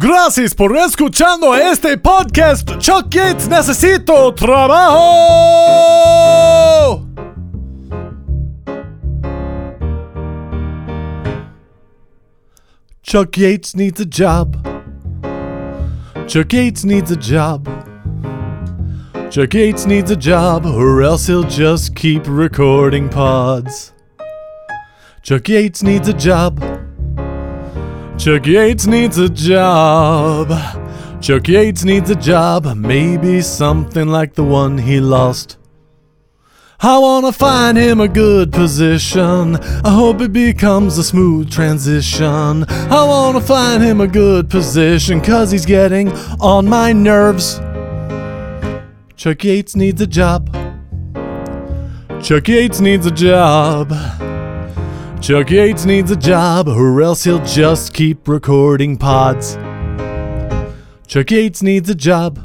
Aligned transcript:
Gracias 0.00 0.54
por 0.54 0.76
escuchando 0.76 1.56
este 1.56 1.98
podcast. 1.98 2.78
Chuck 2.78 3.12
Yates, 3.12 3.48
necesito 3.48 4.32
trabajo. 4.32 5.04
Chuck 13.02 13.36
Yates 13.36 13.74
needs 13.74 14.00
a 14.00 14.04
job. 14.04 14.56
Chuck 16.28 16.52
Yates 16.52 16.84
needs 16.84 17.10
a 17.10 17.16
job. 17.16 17.66
Chuck 19.32 19.52
Yates 19.52 19.84
needs 19.84 20.12
a 20.12 20.16
job, 20.16 20.64
or 20.64 21.02
else 21.02 21.26
he'll 21.26 21.42
just 21.42 21.96
keep 21.96 22.22
recording 22.28 23.08
pods. 23.08 23.92
Chuck 25.22 25.48
Yates 25.48 25.82
needs 25.82 26.06
a 26.06 26.12
job. 26.12 26.62
Chuck 28.18 28.46
Yates 28.46 28.88
needs 28.88 29.16
a 29.16 29.28
job. 29.28 30.48
Chuck 31.20 31.46
Yates 31.46 31.84
needs 31.84 32.10
a 32.10 32.16
job, 32.16 32.66
maybe 32.76 33.40
something 33.40 34.08
like 34.08 34.34
the 34.34 34.42
one 34.42 34.76
he 34.76 34.98
lost. 34.98 35.56
I 36.80 36.98
wanna 36.98 37.30
find 37.30 37.78
him 37.78 38.00
a 38.00 38.08
good 38.08 38.50
position. 38.50 39.56
I 39.84 39.90
hope 39.90 40.20
it 40.20 40.32
becomes 40.32 40.98
a 40.98 41.04
smooth 41.04 41.48
transition. 41.48 42.64
I 42.68 43.04
wanna 43.04 43.40
find 43.40 43.84
him 43.84 44.00
a 44.00 44.08
good 44.08 44.50
position, 44.50 45.20
cause 45.20 45.52
he's 45.52 45.64
getting 45.64 46.10
on 46.40 46.66
my 46.66 46.92
nerves. 46.92 47.60
Chuck 49.16 49.44
Yates 49.44 49.76
needs 49.76 50.00
a 50.00 50.08
job. 50.08 50.52
Chuck 52.20 52.48
Yates 52.48 52.80
needs 52.80 53.06
a 53.06 53.12
job. 53.12 53.92
Chuck 55.20 55.50
Yates 55.50 55.84
needs 55.84 56.10
a 56.10 56.16
job, 56.16 56.68
or 56.68 57.02
else 57.02 57.24
he'll 57.24 57.44
just 57.44 57.92
keep 57.92 58.28
recording 58.28 58.96
pods. 58.96 59.56
Chuck 61.06 61.30
Yates 61.30 61.62
needs 61.62 61.90
a 61.90 61.94
job. 61.94 62.38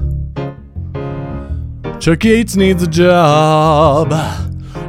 Chuck 2.02 2.24
Yates 2.24 2.56
needs 2.56 2.84
a 2.84 2.88
job. 2.88 4.12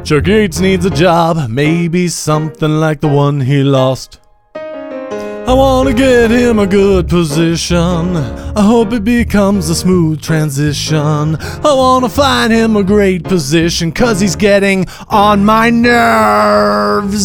Chuck 0.05 0.27
Yates 0.27 0.61
needs 0.61 0.85
a 0.85 0.91
job, 0.91 1.49
maybe 1.49 2.09
something 2.09 2.81
like 2.81 3.01
the 3.01 3.09
one 3.09 3.41
he 3.41 3.63
lost. 3.63 4.19
I 4.57 5.53
wanna 5.53 5.93
get 5.93 6.31
him 6.31 6.59
a 6.59 6.67
good 6.67 7.07
position. 7.07 8.17
I 8.17 8.63
hope 8.63 8.93
it 8.93 9.05
becomes 9.05 9.69
a 9.69 9.75
smooth 9.75 10.23
transition. 10.23 11.37
I 11.37 11.75
wanna 11.75 12.09
find 12.09 12.53
him 12.53 12.77
a 12.77 12.83
great 12.83 13.25
position, 13.25 13.93
cause 13.93 14.21
he's 14.21 14.37
getting 14.37 14.87
on 15.09 15.45
my 15.45 15.69
nerves. 15.69 17.25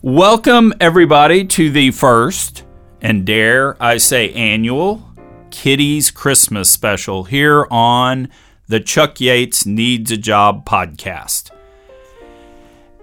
Welcome, 0.00 0.74
everybody, 0.78 1.44
to 1.46 1.72
the 1.72 1.90
first 1.90 2.62
and 3.00 3.26
dare 3.26 3.76
I 3.82 3.96
say 3.96 4.32
annual 4.32 5.02
Kitty's 5.50 6.12
Christmas 6.12 6.70
special 6.70 7.24
here 7.24 7.66
on 7.68 8.28
the 8.68 8.78
Chuck 8.78 9.20
Yates 9.20 9.66
Needs 9.66 10.12
a 10.12 10.16
Job 10.16 10.64
podcast. 10.64 11.50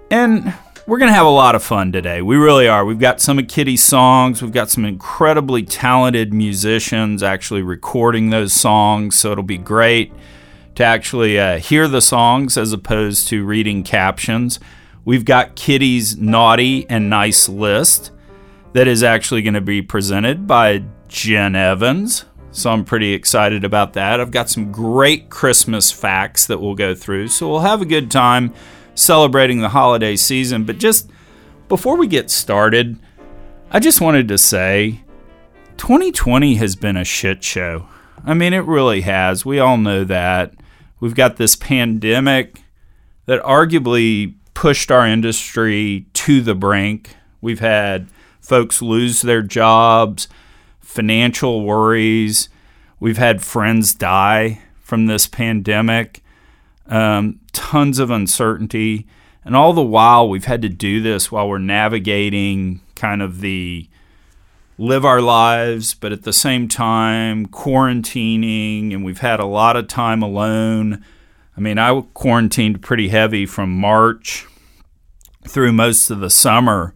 And 0.09 0.53
we're 0.87 0.97
going 0.97 1.09
to 1.09 1.15
have 1.15 1.25
a 1.25 1.29
lot 1.29 1.53
of 1.53 1.61
fun 1.61 1.91
today. 1.91 2.21
We 2.21 2.37
really 2.37 2.69
are. 2.69 2.85
We've 2.85 2.97
got 2.97 3.19
some 3.19 3.39
of 3.39 3.49
Kitty's 3.49 3.83
songs. 3.83 4.41
We've 4.41 4.53
got 4.53 4.69
some 4.69 4.85
incredibly 4.85 5.63
talented 5.63 6.33
musicians 6.33 7.21
actually 7.21 7.61
recording 7.61 8.29
those 8.29 8.53
songs. 8.53 9.17
So 9.17 9.33
it'll 9.33 9.43
be 9.43 9.57
great 9.57 10.13
to 10.75 10.85
actually 10.85 11.37
uh, 11.37 11.57
hear 11.57 11.89
the 11.89 12.01
songs 12.01 12.57
as 12.57 12.71
opposed 12.71 13.27
to 13.27 13.43
reading 13.43 13.83
captions. 13.83 14.61
We've 15.05 15.23
got 15.23 15.55
Kitty's 15.55 16.17
naughty 16.17 16.89
and 16.89 17.09
nice 17.09 17.47
list 17.47 18.11
that 18.73 18.87
is 18.87 19.03
actually 19.03 19.43
going 19.43 19.53
to 19.53 19.61
be 19.61 19.81
presented 19.81 20.47
by 20.47 20.83
Jen 21.07 21.55
Evans. 21.55 22.25
So 22.51 22.71
I'm 22.71 22.83
pretty 22.83 23.13
excited 23.13 23.63
about 23.63 23.93
that. 23.93 24.19
I've 24.19 24.31
got 24.31 24.49
some 24.49 24.71
great 24.71 25.29
Christmas 25.29 25.91
facts 25.91 26.47
that 26.47 26.59
we'll 26.59 26.75
go 26.75 26.95
through. 26.95 27.27
So 27.27 27.49
we'll 27.49 27.59
have 27.59 27.81
a 27.81 27.85
good 27.85 28.09
time 28.09 28.53
celebrating 28.95 29.59
the 29.59 29.69
holiday 29.69 30.15
season. 30.15 30.63
But 30.63 30.79
just 30.79 31.11
before 31.67 31.97
we 31.97 32.07
get 32.07 32.31
started, 32.31 32.97
I 33.69 33.79
just 33.79 34.01
wanted 34.01 34.27
to 34.29 34.37
say 34.37 35.01
2020 35.77 36.55
has 36.55 36.75
been 36.75 36.97
a 36.97 37.03
shit 37.03 37.43
show. 37.43 37.87
I 38.25 38.33
mean, 38.33 38.53
it 38.53 38.65
really 38.65 39.01
has. 39.01 39.45
We 39.45 39.59
all 39.59 39.77
know 39.77 40.03
that. 40.05 40.53
We've 40.99 41.15
got 41.15 41.37
this 41.37 41.55
pandemic 41.55 42.63
that 43.25 43.43
arguably 43.43 44.35
pushed 44.55 44.89
our 44.89 45.05
industry 45.05 46.07
to 46.13 46.41
the 46.41 46.55
brink. 46.55 47.15
We've 47.41 47.59
had 47.59 48.07
folks 48.41 48.81
lose 48.81 49.21
their 49.21 49.43
jobs, 49.43 50.27
financial 50.79 51.63
worries. 51.63 52.49
We've 52.99 53.19
had 53.19 53.43
friends 53.43 53.93
die 53.93 54.61
from 54.79 55.05
this 55.05 55.27
pandemic, 55.27 56.23
um, 56.87 57.39
tons 57.53 57.99
of 57.99 58.09
uncertainty. 58.09 59.05
And 59.43 59.55
all 59.55 59.73
the 59.73 59.83
while, 59.83 60.27
we've 60.27 60.45
had 60.45 60.63
to 60.63 60.69
do 60.69 61.01
this 61.01 61.31
while 61.31 61.47
we're 61.47 61.59
navigating 61.59 62.81
kind 62.95 63.21
of 63.21 63.41
the 63.41 63.87
live 64.77 65.05
our 65.05 65.21
lives, 65.21 65.93
but 65.93 66.11
at 66.11 66.23
the 66.23 66.33
same 66.33 66.67
time, 66.67 67.45
quarantining, 67.47 68.93
and 68.93 69.05
we've 69.05 69.19
had 69.19 69.39
a 69.39 69.45
lot 69.45 69.75
of 69.75 69.87
time 69.87 70.23
alone. 70.23 71.03
I 71.57 71.61
mean, 71.61 71.77
I 71.77 72.01
quarantined 72.13 72.81
pretty 72.81 73.09
heavy 73.09 73.45
from 73.45 73.71
March 73.71 74.45
through 75.47 75.71
most 75.71 76.09
of 76.09 76.19
the 76.19 76.29
summer 76.29 76.93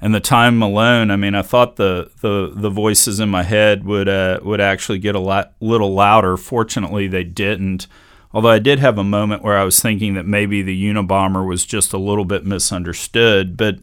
and 0.00 0.14
the 0.14 0.20
time 0.20 0.62
alone. 0.62 1.10
I 1.10 1.16
mean, 1.16 1.34
I 1.34 1.42
thought 1.42 1.76
the 1.76 2.10
the, 2.20 2.52
the 2.54 2.70
voices 2.70 3.20
in 3.20 3.28
my 3.28 3.42
head 3.42 3.84
would 3.84 4.08
uh, 4.08 4.40
would 4.42 4.60
actually 4.60 4.98
get 4.98 5.14
a 5.14 5.20
lot, 5.20 5.52
little 5.60 5.92
louder. 5.92 6.36
Fortunately, 6.36 7.06
they 7.06 7.24
didn't. 7.24 7.86
Although 8.32 8.50
I 8.50 8.60
did 8.60 8.78
have 8.78 8.96
a 8.96 9.04
moment 9.04 9.42
where 9.42 9.58
I 9.58 9.64
was 9.64 9.80
thinking 9.80 10.14
that 10.14 10.24
maybe 10.24 10.62
the 10.62 10.84
Unabomber 10.84 11.46
was 11.46 11.66
just 11.66 11.92
a 11.92 11.98
little 11.98 12.24
bit 12.24 12.46
misunderstood. 12.46 13.56
But 13.56 13.80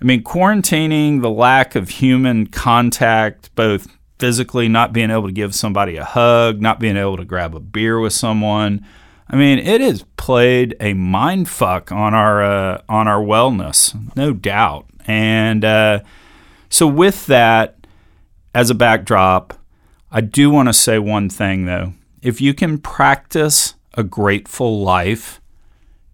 I 0.00 0.04
mean, 0.04 0.22
quarantining, 0.22 1.20
the 1.20 1.30
lack 1.30 1.74
of 1.74 1.88
human 1.88 2.46
contact, 2.46 3.54
both 3.54 3.88
physically 4.18 4.68
not 4.68 4.92
being 4.92 5.10
able 5.10 5.26
to 5.26 5.32
give 5.32 5.54
somebody 5.54 5.96
a 5.96 6.04
hug, 6.04 6.62
not 6.62 6.78
being 6.78 6.96
able 6.96 7.16
to 7.16 7.24
grab 7.24 7.56
a 7.56 7.60
beer 7.60 7.98
with 7.98 8.12
someone. 8.12 8.86
I 9.28 9.36
mean, 9.36 9.58
it 9.58 9.80
has 9.80 10.04
played 10.16 10.76
a 10.80 10.94
mind 10.94 11.48
fuck 11.48 11.90
on 11.90 12.14
our 12.14 12.42
uh, 12.42 12.82
on 12.88 13.08
our 13.08 13.22
wellness, 13.22 13.94
no 14.16 14.32
doubt. 14.32 14.86
And 15.06 15.64
uh, 15.64 16.00
so, 16.68 16.86
with 16.86 17.26
that 17.26 17.86
as 18.54 18.70
a 18.70 18.74
backdrop, 18.74 19.58
I 20.10 20.20
do 20.20 20.50
want 20.50 20.68
to 20.68 20.72
say 20.72 20.98
one 20.98 21.28
thing 21.28 21.64
though. 21.64 21.94
If 22.20 22.40
you 22.40 22.54
can 22.54 22.78
practice 22.78 23.74
a 23.94 24.02
grateful 24.02 24.82
life, 24.82 25.40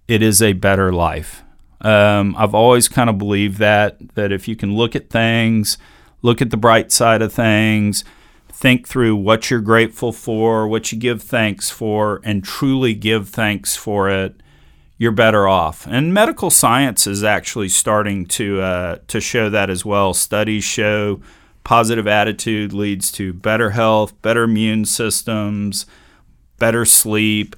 it 0.06 0.22
is 0.22 0.40
a 0.40 0.54
better 0.54 0.92
life. 0.92 1.42
Um, 1.80 2.34
I've 2.36 2.54
always 2.54 2.88
kind 2.88 3.10
of 3.10 3.18
believed 3.18 3.58
that 3.58 4.14
that 4.14 4.32
if 4.32 4.48
you 4.48 4.56
can 4.56 4.74
look 4.74 4.96
at 4.96 5.10
things, 5.10 5.78
look 6.22 6.40
at 6.40 6.50
the 6.50 6.56
bright 6.56 6.90
side 6.92 7.22
of 7.22 7.32
things, 7.32 8.04
think 8.58 8.88
through 8.88 9.14
what 9.14 9.50
you're 9.50 9.60
grateful 9.60 10.12
for, 10.12 10.66
what 10.66 10.90
you 10.90 10.98
give 10.98 11.22
thanks 11.22 11.70
for, 11.70 12.20
and 12.24 12.42
truly 12.42 12.92
give 12.92 13.28
thanks 13.28 13.76
for 13.76 14.10
it, 14.10 14.34
you're 14.96 15.12
better 15.12 15.46
off. 15.46 15.86
And 15.86 16.12
medical 16.12 16.50
science 16.50 17.06
is 17.06 17.22
actually 17.22 17.68
starting 17.68 18.26
to 18.26 18.60
uh, 18.60 18.98
to 19.06 19.20
show 19.20 19.48
that 19.48 19.70
as 19.70 19.84
well. 19.84 20.12
Studies 20.12 20.64
show 20.64 21.20
positive 21.62 22.08
attitude 22.08 22.72
leads 22.72 23.12
to 23.12 23.32
better 23.32 23.70
health, 23.70 24.20
better 24.22 24.42
immune 24.42 24.86
systems, 24.86 25.86
better 26.58 26.84
sleep, 26.84 27.54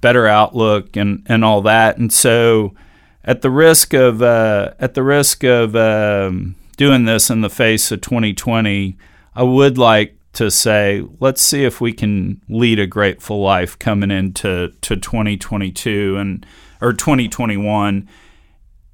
better 0.00 0.28
outlook, 0.28 0.96
and 0.96 1.26
and 1.26 1.44
all 1.44 1.60
that. 1.62 1.98
And 1.98 2.12
so, 2.12 2.72
at 3.24 3.42
the 3.42 3.50
risk 3.50 3.94
of 3.94 4.22
uh, 4.22 4.74
at 4.78 4.94
the 4.94 5.02
risk 5.02 5.42
of 5.42 5.74
um, 5.74 6.54
doing 6.76 7.04
this 7.04 7.30
in 7.30 7.40
the 7.40 7.50
face 7.50 7.90
of 7.90 8.00
2020, 8.00 8.96
I 9.34 9.42
would 9.42 9.76
like 9.76 10.15
to 10.36 10.50
say, 10.50 11.02
let's 11.18 11.40
see 11.40 11.64
if 11.64 11.80
we 11.80 11.94
can 11.94 12.42
lead 12.48 12.78
a 12.78 12.86
grateful 12.86 13.40
life 13.40 13.78
coming 13.78 14.10
into 14.10 14.72
to 14.82 14.96
2022 14.96 16.16
and 16.18 16.46
or 16.80 16.92
2021. 16.92 18.06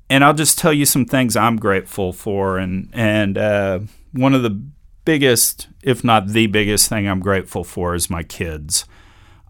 And 0.08 0.24
I'll 0.24 0.34
just 0.34 0.56
tell 0.58 0.72
you 0.72 0.86
some 0.86 1.04
things 1.04 1.36
I'm 1.36 1.56
grateful 1.56 2.12
for, 2.12 2.58
and 2.58 2.90
and 2.92 3.36
uh, 3.36 3.80
one 4.12 4.34
of 4.34 4.42
the 4.42 4.62
biggest, 5.04 5.68
if 5.82 6.04
not 6.04 6.28
the 6.28 6.46
biggest 6.46 6.88
thing 6.88 7.08
I'm 7.08 7.20
grateful 7.20 7.64
for, 7.64 7.94
is 7.94 8.10
my 8.10 8.22
kids. 8.22 8.84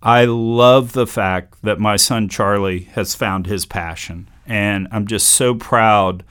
I 0.03 0.25
love 0.25 0.93
the 0.93 1.07
fact 1.07 1.63
that 1.63 1.79
my 1.79 1.97
son 1.97 2.29
Charlie 2.29 2.85
has 2.93 3.15
found 3.15 3.47
his 3.47 3.67
passion, 3.67 4.31
and 4.47 4.89
I'm 4.93 5.07
just 5.07 5.29
so 5.29 5.55
proud 5.55 6.25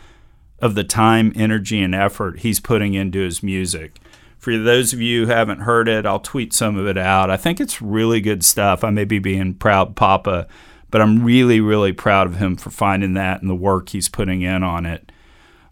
of 0.60 0.76
the 0.76 0.84
time, 0.84 1.34
energy, 1.36 1.82
and 1.82 1.94
effort 1.94 2.40
he's 2.40 2.60
putting 2.60 2.94
into 2.94 3.20
his 3.20 3.44
music. 3.44 4.00
For 4.42 4.58
those 4.58 4.92
of 4.92 5.00
you 5.00 5.28
who 5.28 5.32
haven't 5.32 5.60
heard 5.60 5.88
it, 5.88 6.04
I'll 6.04 6.20
tweet 6.20 6.52
some 6.52 6.76
of 6.76 6.88
it 6.88 6.98
out. 6.98 7.30
I 7.30 7.38
think 7.38 7.62
it's 7.62 7.80
really 7.80 8.20
good 8.22 8.44
stuff. 8.44 8.84
I 8.84 8.90
may 8.90 9.06
be 9.06 9.20
being 9.20 9.54
proud 9.54 9.96
papa, 9.96 10.48
but 10.90 11.00
I'm 11.00 11.24
really, 11.24 11.62
really 11.62 11.94
proud 11.94 12.26
of 12.26 12.38
him 12.38 12.56
for 12.56 12.72
finding 12.72 13.14
that 13.14 13.42
and 13.42 13.50
the 13.52 13.56
work 13.56 13.90
he's 13.90 14.10
putting 14.10 14.42
in 14.42 14.64
on 14.64 14.88
it. 14.88 15.12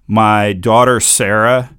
My 0.06 0.54
daughter 0.54 1.00
Sarah 1.00 1.76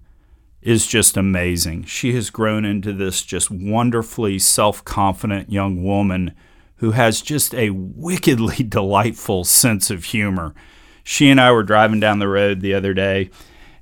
is 0.63 0.85
just 0.89 1.17
amazing. 1.17 1.85
She 1.85 2.13
has 2.15 2.29
grown 2.29 2.65
into 2.65 2.93
this 2.93 3.23
just 3.23 3.53
wonderfully 3.53 4.41
self 4.41 4.85
confident 4.85 5.53
young 5.53 5.85
woman 5.85 6.35
who 6.79 6.91
has 6.91 7.23
just 7.23 7.55
a 7.55 7.71
wickedly 7.71 8.65
delightful 8.69 9.45
sense 9.45 9.91
of 9.93 10.07
humor. 10.07 10.57
She 11.05 11.31
and 11.31 11.41
I 11.41 11.53
were 11.53 11.63
driving 11.63 12.01
down 12.01 12.19
the 12.19 12.27
road 12.27 12.63
the 12.63 12.75
other 12.75 12.95
day, 12.95 13.31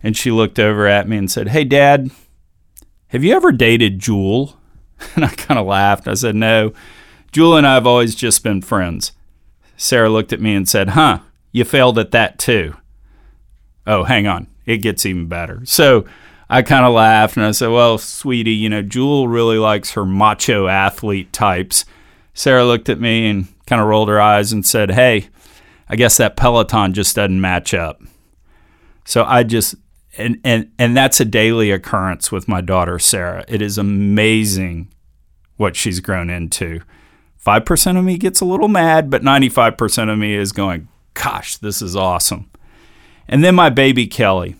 and 0.03 0.15
she 0.15 0.31
looked 0.31 0.59
over 0.59 0.87
at 0.87 1.09
me 1.09 1.17
and 1.17 1.31
said, 1.31 1.49
Hey, 1.49 1.65
Dad, 1.65 2.11
have 3.09 3.25
you 3.25 3.35
ever 3.35 3.53
dated 3.53 3.99
Jewel? 3.99 4.55
And 5.15 5.25
I 5.25 5.29
kind 5.29 5.61
of 5.61 5.67
laughed. 5.67 6.09
I 6.09 6.15
said, 6.15 6.35
No, 6.35 6.73
Jewel 7.31 7.57
and 7.57 7.65
I 7.65 7.75
have 7.75 7.87
always 7.87 8.17
just 8.17 8.43
been 8.43 8.61
friends. 8.61 9.13
Sarah 9.77 10.09
looked 10.09 10.33
at 10.33 10.41
me 10.41 10.57
and 10.57 10.69
said, 10.69 10.91
Huh, 10.91 11.21
you 11.53 11.65
failed 11.65 12.01
at 12.01 12.11
that 12.11 12.37
too. 12.39 12.75
Oh, 13.87 14.03
hang 14.03 14.27
on. 14.27 14.49
It 14.67 14.79
gets 14.79 15.07
even 15.07 15.29
better. 15.29 15.61
So 15.65 16.05
I 16.51 16.63
kind 16.63 16.85
of 16.85 16.95
laughed 16.95 17.37
and 17.37 17.47
I 17.47 17.53
said, 17.53 17.71
Well, 17.71 17.99
sweetie, 17.99 18.55
you 18.55 18.69
know, 18.69 18.83
Jewel 18.83 19.29
really 19.29 19.59
likes 19.59 19.93
her 19.93 20.05
macho 20.05 20.67
athlete 20.67 21.33
types. 21.33 21.85
Sarah 22.35 22.65
looked 22.65 22.89
at 22.89 23.01
me 23.01 23.31
and 23.31 23.47
kind 23.67 23.81
of 23.81 23.89
rolled 23.89 24.09
her 24.09 24.21
eyes 24.21 24.53
and 24.53 24.67
said, 24.67 24.91
Hey, 24.91 25.29
I 25.89 25.97
guess 25.97 26.17
that 26.17 26.37
Peloton 26.37 26.93
just 26.93 27.17
doesn't 27.17 27.41
match 27.41 27.73
up. 27.73 28.03
So 29.05 29.25
I 29.25 29.43
just, 29.43 29.75
and, 30.19 30.41
and, 30.45 30.71
and 30.79 30.97
that's 30.97 31.21
a 31.21 31.25
daily 31.25 31.71
occurrence 31.71 32.31
with 32.31 32.49
my 32.49 32.61
daughter, 32.61 32.99
Sarah. 32.99 33.45
It 33.49 33.63
is 33.63 33.79
amazing 33.79 34.93
what 35.57 35.77
she's 35.77 36.01
grown 36.01 36.29
into. 36.31 36.81
5% 37.45 37.99
of 37.99 38.05
me 38.05 38.19
gets 38.19 38.41
a 38.41 38.45
little 38.45 38.69
mad, 38.69 39.11
but 39.11 39.23
95% 39.23 40.13
of 40.13 40.19
me 40.19 40.35
is 40.35 40.53
going, 40.53 40.89
gosh, 41.15 41.57
this 41.57 41.81
is 41.81 41.97
awesome. 41.97 42.51
And 43.27 43.45
then 43.45 43.55
my 43.55 43.71
baby 43.71 44.07
Kelly. 44.07 44.57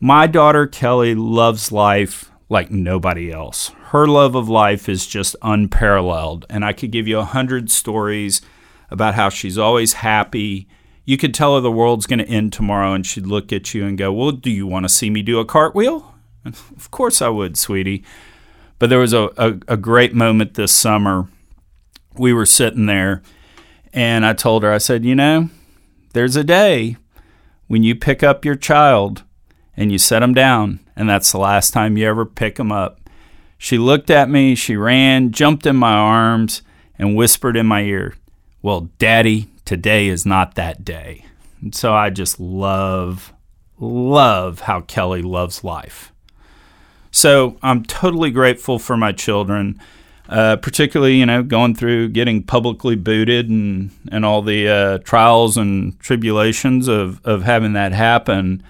My 0.00 0.26
daughter 0.26 0.66
Kelly 0.66 1.14
loves 1.14 1.72
life 1.72 2.30
like 2.48 2.70
nobody 2.70 3.30
else. 3.32 3.68
Her 3.86 4.06
love 4.06 4.34
of 4.34 4.48
life 4.48 4.88
is 4.88 5.06
just 5.06 5.36
unparalleled. 5.42 6.46
And 6.50 6.64
I 6.64 6.72
could 6.72 6.90
give 6.90 7.08
you 7.08 7.18
a 7.18 7.24
hundred 7.24 7.70
stories 7.70 8.42
about 8.90 9.14
how 9.14 9.28
she's 9.28 9.56
always 9.56 9.94
happy. 9.94 10.68
You 11.04 11.18
could 11.18 11.34
tell 11.34 11.54
her 11.54 11.60
the 11.60 11.70
world's 11.70 12.06
going 12.06 12.20
to 12.20 12.28
end 12.28 12.52
tomorrow, 12.52 12.92
and 12.92 13.06
she'd 13.06 13.26
look 13.26 13.52
at 13.52 13.74
you 13.74 13.84
and 13.84 13.98
go, 13.98 14.12
Well, 14.12 14.32
do 14.32 14.50
you 14.50 14.66
want 14.66 14.84
to 14.84 14.88
see 14.88 15.10
me 15.10 15.22
do 15.22 15.38
a 15.38 15.44
cartwheel? 15.44 16.14
Of 16.44 16.90
course 16.90 17.22
I 17.22 17.28
would, 17.28 17.56
sweetie. 17.56 18.04
But 18.78 18.90
there 18.90 18.98
was 18.98 19.12
a, 19.12 19.30
a, 19.36 19.58
a 19.68 19.76
great 19.76 20.14
moment 20.14 20.54
this 20.54 20.72
summer 20.72 21.28
we 22.16 22.32
were 22.32 22.46
sitting 22.46 22.86
there 22.86 23.22
and 23.94 24.26
I 24.26 24.32
told 24.32 24.64
her, 24.64 24.72
I 24.72 24.78
said, 24.78 25.04
you 25.04 25.14
know, 25.14 25.50
there's 26.12 26.34
a 26.34 26.42
day 26.42 26.96
when 27.68 27.84
you 27.84 27.94
pick 27.94 28.24
up 28.24 28.44
your 28.44 28.56
child 28.56 29.22
and 29.76 29.92
you 29.92 29.98
set 29.98 30.20
them 30.20 30.34
down, 30.34 30.80
and 30.96 31.08
that's 31.08 31.32
the 31.32 31.38
last 31.38 31.72
time 31.72 31.96
you 31.96 32.06
ever 32.06 32.26
pick 32.26 32.56
them 32.56 32.72
up. 32.72 33.00
She 33.56 33.78
looked 33.78 34.10
at 34.10 34.28
me, 34.28 34.54
she 34.54 34.76
ran, 34.76 35.30
jumped 35.30 35.64
in 35.64 35.76
my 35.76 35.92
arms, 35.92 36.62
and 36.98 37.16
whispered 37.16 37.56
in 37.56 37.66
my 37.66 37.82
ear, 37.82 38.14
Well, 38.62 38.90
Daddy, 38.98 39.48
today 39.64 40.08
is 40.08 40.26
not 40.26 40.54
that 40.54 40.84
day. 40.84 41.24
And 41.60 41.74
so 41.74 41.94
I 41.94 42.10
just 42.10 42.38
love, 42.40 43.32
love 43.78 44.60
how 44.60 44.82
Kelly 44.82 45.22
loves 45.22 45.64
life. 45.64 46.12
So 47.10 47.56
I'm 47.62 47.84
totally 47.84 48.30
grateful 48.30 48.78
for 48.78 48.96
my 48.96 49.12
children 49.12 49.80
uh, 50.28 50.56
particularly 50.56 51.16
you 51.16 51.26
know 51.26 51.42
going 51.42 51.74
through 51.74 52.08
getting 52.08 52.42
publicly 52.42 52.96
booted 52.96 53.48
and 53.48 53.90
and 54.10 54.24
all 54.24 54.42
the 54.42 54.68
uh, 54.68 54.98
trials 54.98 55.56
and 55.56 55.98
tribulations 56.00 56.88
of 56.88 57.20
of 57.24 57.42
having 57.42 57.74
that 57.74 57.92
happen. 57.92 58.62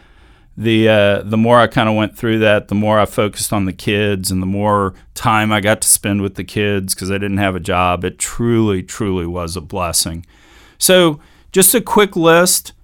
The 0.56 0.88
uh, 0.88 1.22
the 1.22 1.36
more 1.36 1.58
I 1.58 1.66
kind 1.66 1.88
of 1.88 1.94
went 1.94 2.16
through 2.16 2.40
that, 2.40 2.68
the 2.68 2.74
more 2.74 2.98
I 2.98 3.06
focused 3.06 3.52
on 3.52 3.64
the 3.64 3.72
kids, 3.72 4.30
and 4.30 4.40
the 4.40 4.46
more 4.46 4.94
time 5.14 5.52
I 5.52 5.60
got 5.60 5.80
to 5.82 5.88
spend 5.88 6.22
with 6.22 6.36
the 6.36 6.44
kids 6.44 6.94
because 6.94 7.10
I 7.10 7.18
didn't 7.18 7.38
have 7.38 7.56
a 7.56 7.60
job. 7.60 8.04
It 8.04 8.18
truly, 8.18 8.82
truly 8.82 9.26
was 9.26 9.56
a 9.56 9.60
blessing. 9.60 10.24
So, 10.84 11.18
just 11.50 11.74
a 11.74 11.80
quick 11.80 12.14
list. 12.14 12.74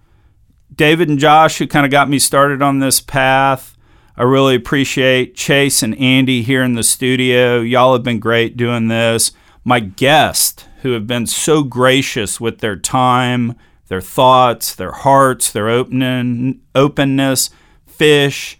David 0.74 1.10
and 1.10 1.18
Josh, 1.18 1.58
who 1.58 1.66
kind 1.66 1.84
of 1.84 1.92
got 1.92 2.08
me 2.08 2.18
started 2.18 2.62
on 2.62 2.78
this 2.78 2.98
path. 2.98 3.76
I 4.16 4.22
really 4.22 4.54
appreciate 4.54 5.34
Chase 5.34 5.82
and 5.82 5.94
Andy 5.98 6.40
here 6.40 6.62
in 6.62 6.72
the 6.72 6.82
studio. 6.82 7.60
Y'all 7.60 7.92
have 7.92 8.02
been 8.02 8.18
great 8.18 8.56
doing 8.56 8.88
this. 8.88 9.32
My 9.64 9.80
guests, 9.80 10.64
who 10.80 10.92
have 10.92 11.06
been 11.06 11.26
so 11.26 11.62
gracious 11.62 12.40
with 12.40 12.60
their 12.60 12.76
time, 12.76 13.54
their 13.88 14.00
thoughts, 14.00 14.74
their 14.74 14.92
hearts, 14.92 15.52
their 15.52 15.68
opening, 15.68 16.62
openness. 16.74 17.50
Fish, 17.86 18.58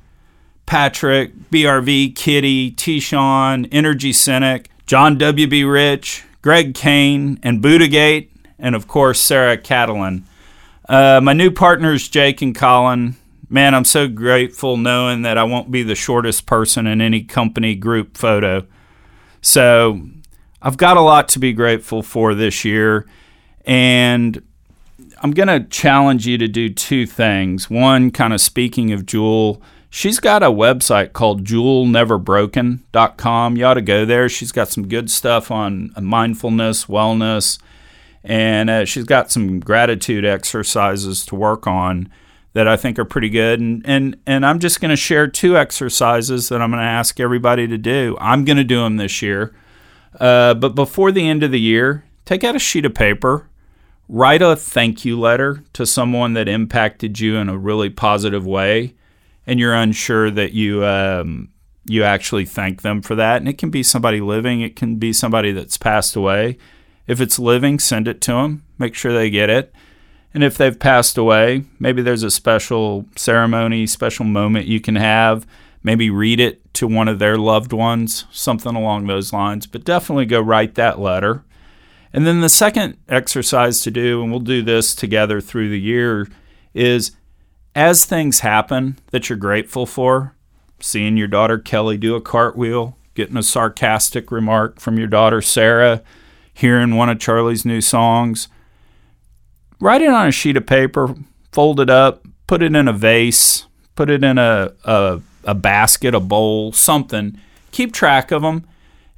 Patrick, 0.66 1.34
BRV, 1.50 2.14
Kitty, 2.14 2.72
T-Shawn, 2.72 3.64
Energy 3.72 4.12
Cynic, 4.12 4.68
John 4.84 5.16
W.B. 5.16 5.64
Rich, 5.64 6.24
Greg 6.42 6.74
Kane, 6.74 7.38
and 7.42 7.62
Buddhagate, 7.62 8.28
and 8.60 8.74
of 8.74 8.86
course, 8.86 9.20
Sarah 9.20 9.58
Catalan. 9.58 10.24
Uh, 10.88 11.20
my 11.22 11.32
new 11.32 11.50
partners, 11.50 12.08
Jake 12.08 12.42
and 12.42 12.54
Colin, 12.54 13.16
man, 13.48 13.74
I'm 13.74 13.84
so 13.84 14.08
grateful 14.08 14.76
knowing 14.76 15.22
that 15.22 15.38
I 15.38 15.44
won't 15.44 15.70
be 15.70 15.82
the 15.82 15.94
shortest 15.94 16.46
person 16.46 16.86
in 16.86 17.00
any 17.00 17.22
company 17.22 17.74
group 17.74 18.16
photo. 18.16 18.66
So 19.42 20.00
I've 20.62 20.76
got 20.76 20.96
a 20.96 21.00
lot 21.00 21.28
to 21.30 21.38
be 21.38 21.52
grateful 21.52 22.02
for 22.02 22.34
this 22.34 22.64
year. 22.64 23.06
And 23.64 24.42
I'm 25.22 25.30
going 25.32 25.48
to 25.48 25.68
challenge 25.68 26.26
you 26.26 26.38
to 26.38 26.48
do 26.48 26.70
two 26.70 27.06
things. 27.06 27.68
One, 27.68 28.10
kind 28.10 28.32
of 28.32 28.40
speaking 28.40 28.90
of 28.92 29.04
Jewel, 29.06 29.60
she's 29.90 30.18
got 30.18 30.42
a 30.42 30.50
website 30.50 31.12
called 31.12 31.44
jewelneverbroken.com. 31.44 33.56
You 33.56 33.64
ought 33.64 33.74
to 33.74 33.82
go 33.82 34.04
there. 34.04 34.28
She's 34.28 34.50
got 34.52 34.68
some 34.68 34.88
good 34.88 35.10
stuff 35.10 35.50
on 35.50 35.92
mindfulness, 36.00 36.86
wellness, 36.86 37.58
and 38.22 38.70
uh, 38.70 38.84
she's 38.84 39.04
got 39.04 39.30
some 39.30 39.60
gratitude 39.60 40.24
exercises 40.24 41.24
to 41.26 41.34
work 41.34 41.66
on 41.66 42.10
that 42.52 42.66
I 42.66 42.76
think 42.76 42.98
are 42.98 43.04
pretty 43.04 43.28
good. 43.28 43.60
And 43.60 43.82
and 43.84 44.16
and 44.26 44.44
I'm 44.44 44.58
just 44.58 44.80
going 44.80 44.90
to 44.90 44.96
share 44.96 45.26
two 45.26 45.56
exercises 45.56 46.48
that 46.48 46.60
I'm 46.60 46.70
going 46.70 46.82
to 46.82 46.84
ask 46.84 47.20
everybody 47.20 47.66
to 47.68 47.78
do. 47.78 48.16
I'm 48.20 48.44
going 48.44 48.58
to 48.58 48.64
do 48.64 48.82
them 48.82 48.96
this 48.96 49.22
year. 49.22 49.54
Uh, 50.18 50.54
but 50.54 50.74
before 50.74 51.12
the 51.12 51.28
end 51.28 51.42
of 51.42 51.52
the 51.52 51.60
year, 51.60 52.04
take 52.24 52.42
out 52.42 52.56
a 52.56 52.58
sheet 52.58 52.84
of 52.84 52.94
paper, 52.94 53.48
write 54.08 54.42
a 54.42 54.56
thank 54.56 55.04
you 55.04 55.18
letter 55.18 55.62
to 55.72 55.86
someone 55.86 56.32
that 56.32 56.48
impacted 56.48 57.20
you 57.20 57.36
in 57.36 57.48
a 57.48 57.56
really 57.56 57.88
positive 57.88 58.44
way, 58.44 58.94
and 59.46 59.60
you're 59.60 59.74
unsure 59.74 60.30
that 60.32 60.52
you 60.52 60.84
um, 60.84 61.48
you 61.86 62.02
actually 62.02 62.44
thank 62.44 62.82
them 62.82 63.02
for 63.02 63.14
that. 63.14 63.36
And 63.36 63.48
it 63.48 63.58
can 63.58 63.70
be 63.70 63.82
somebody 63.82 64.20
living, 64.20 64.60
it 64.60 64.74
can 64.74 64.96
be 64.96 65.12
somebody 65.12 65.52
that's 65.52 65.78
passed 65.78 66.16
away. 66.16 66.58
If 67.10 67.20
it's 67.20 67.40
living, 67.40 67.80
send 67.80 68.06
it 68.06 68.20
to 68.20 68.34
them. 68.34 68.62
Make 68.78 68.94
sure 68.94 69.12
they 69.12 69.30
get 69.30 69.50
it. 69.50 69.74
And 70.32 70.44
if 70.44 70.56
they've 70.56 70.78
passed 70.78 71.18
away, 71.18 71.64
maybe 71.80 72.02
there's 72.02 72.22
a 72.22 72.30
special 72.30 73.04
ceremony, 73.16 73.88
special 73.88 74.24
moment 74.24 74.68
you 74.68 74.80
can 74.80 74.94
have. 74.94 75.44
Maybe 75.82 76.08
read 76.08 76.38
it 76.38 76.72
to 76.74 76.86
one 76.86 77.08
of 77.08 77.18
their 77.18 77.36
loved 77.36 77.72
ones, 77.72 78.26
something 78.30 78.76
along 78.76 79.08
those 79.08 79.32
lines. 79.32 79.66
But 79.66 79.82
definitely 79.82 80.24
go 80.24 80.40
write 80.40 80.76
that 80.76 81.00
letter. 81.00 81.42
And 82.12 82.28
then 82.28 82.42
the 82.42 82.48
second 82.48 82.96
exercise 83.08 83.80
to 83.80 83.90
do, 83.90 84.22
and 84.22 84.30
we'll 84.30 84.38
do 84.38 84.62
this 84.62 84.94
together 84.94 85.40
through 85.40 85.70
the 85.70 85.80
year, 85.80 86.28
is 86.74 87.10
as 87.74 88.04
things 88.04 88.38
happen 88.38 89.00
that 89.10 89.28
you're 89.28 89.36
grateful 89.36 89.84
for, 89.84 90.36
seeing 90.78 91.16
your 91.16 91.26
daughter 91.26 91.58
Kelly 91.58 91.98
do 91.98 92.14
a 92.14 92.20
cartwheel, 92.20 92.96
getting 93.16 93.36
a 93.36 93.42
sarcastic 93.42 94.30
remark 94.30 94.78
from 94.78 94.96
your 94.96 95.08
daughter 95.08 95.42
Sarah, 95.42 96.04
hearing 96.52 96.96
one 96.96 97.08
of 97.08 97.18
Charlie's 97.18 97.64
new 97.64 97.80
songs 97.80 98.48
write 99.80 100.02
it 100.02 100.10
on 100.10 100.28
a 100.28 100.32
sheet 100.32 100.56
of 100.56 100.66
paper, 100.66 101.14
fold 101.52 101.80
it 101.80 101.90
up, 101.90 102.24
put 102.46 102.62
it 102.62 102.76
in 102.76 102.86
a 102.86 102.92
vase, 102.92 103.66
put 103.96 104.10
it 104.10 104.22
in 104.22 104.38
a, 104.38 104.72
a, 104.84 105.20
a 105.44 105.54
basket, 105.54 106.14
a 106.14 106.20
bowl, 106.20 106.72
something. 106.72 107.38
Keep 107.72 107.92
track 107.92 108.30
of 108.30 108.42
them. 108.42 108.66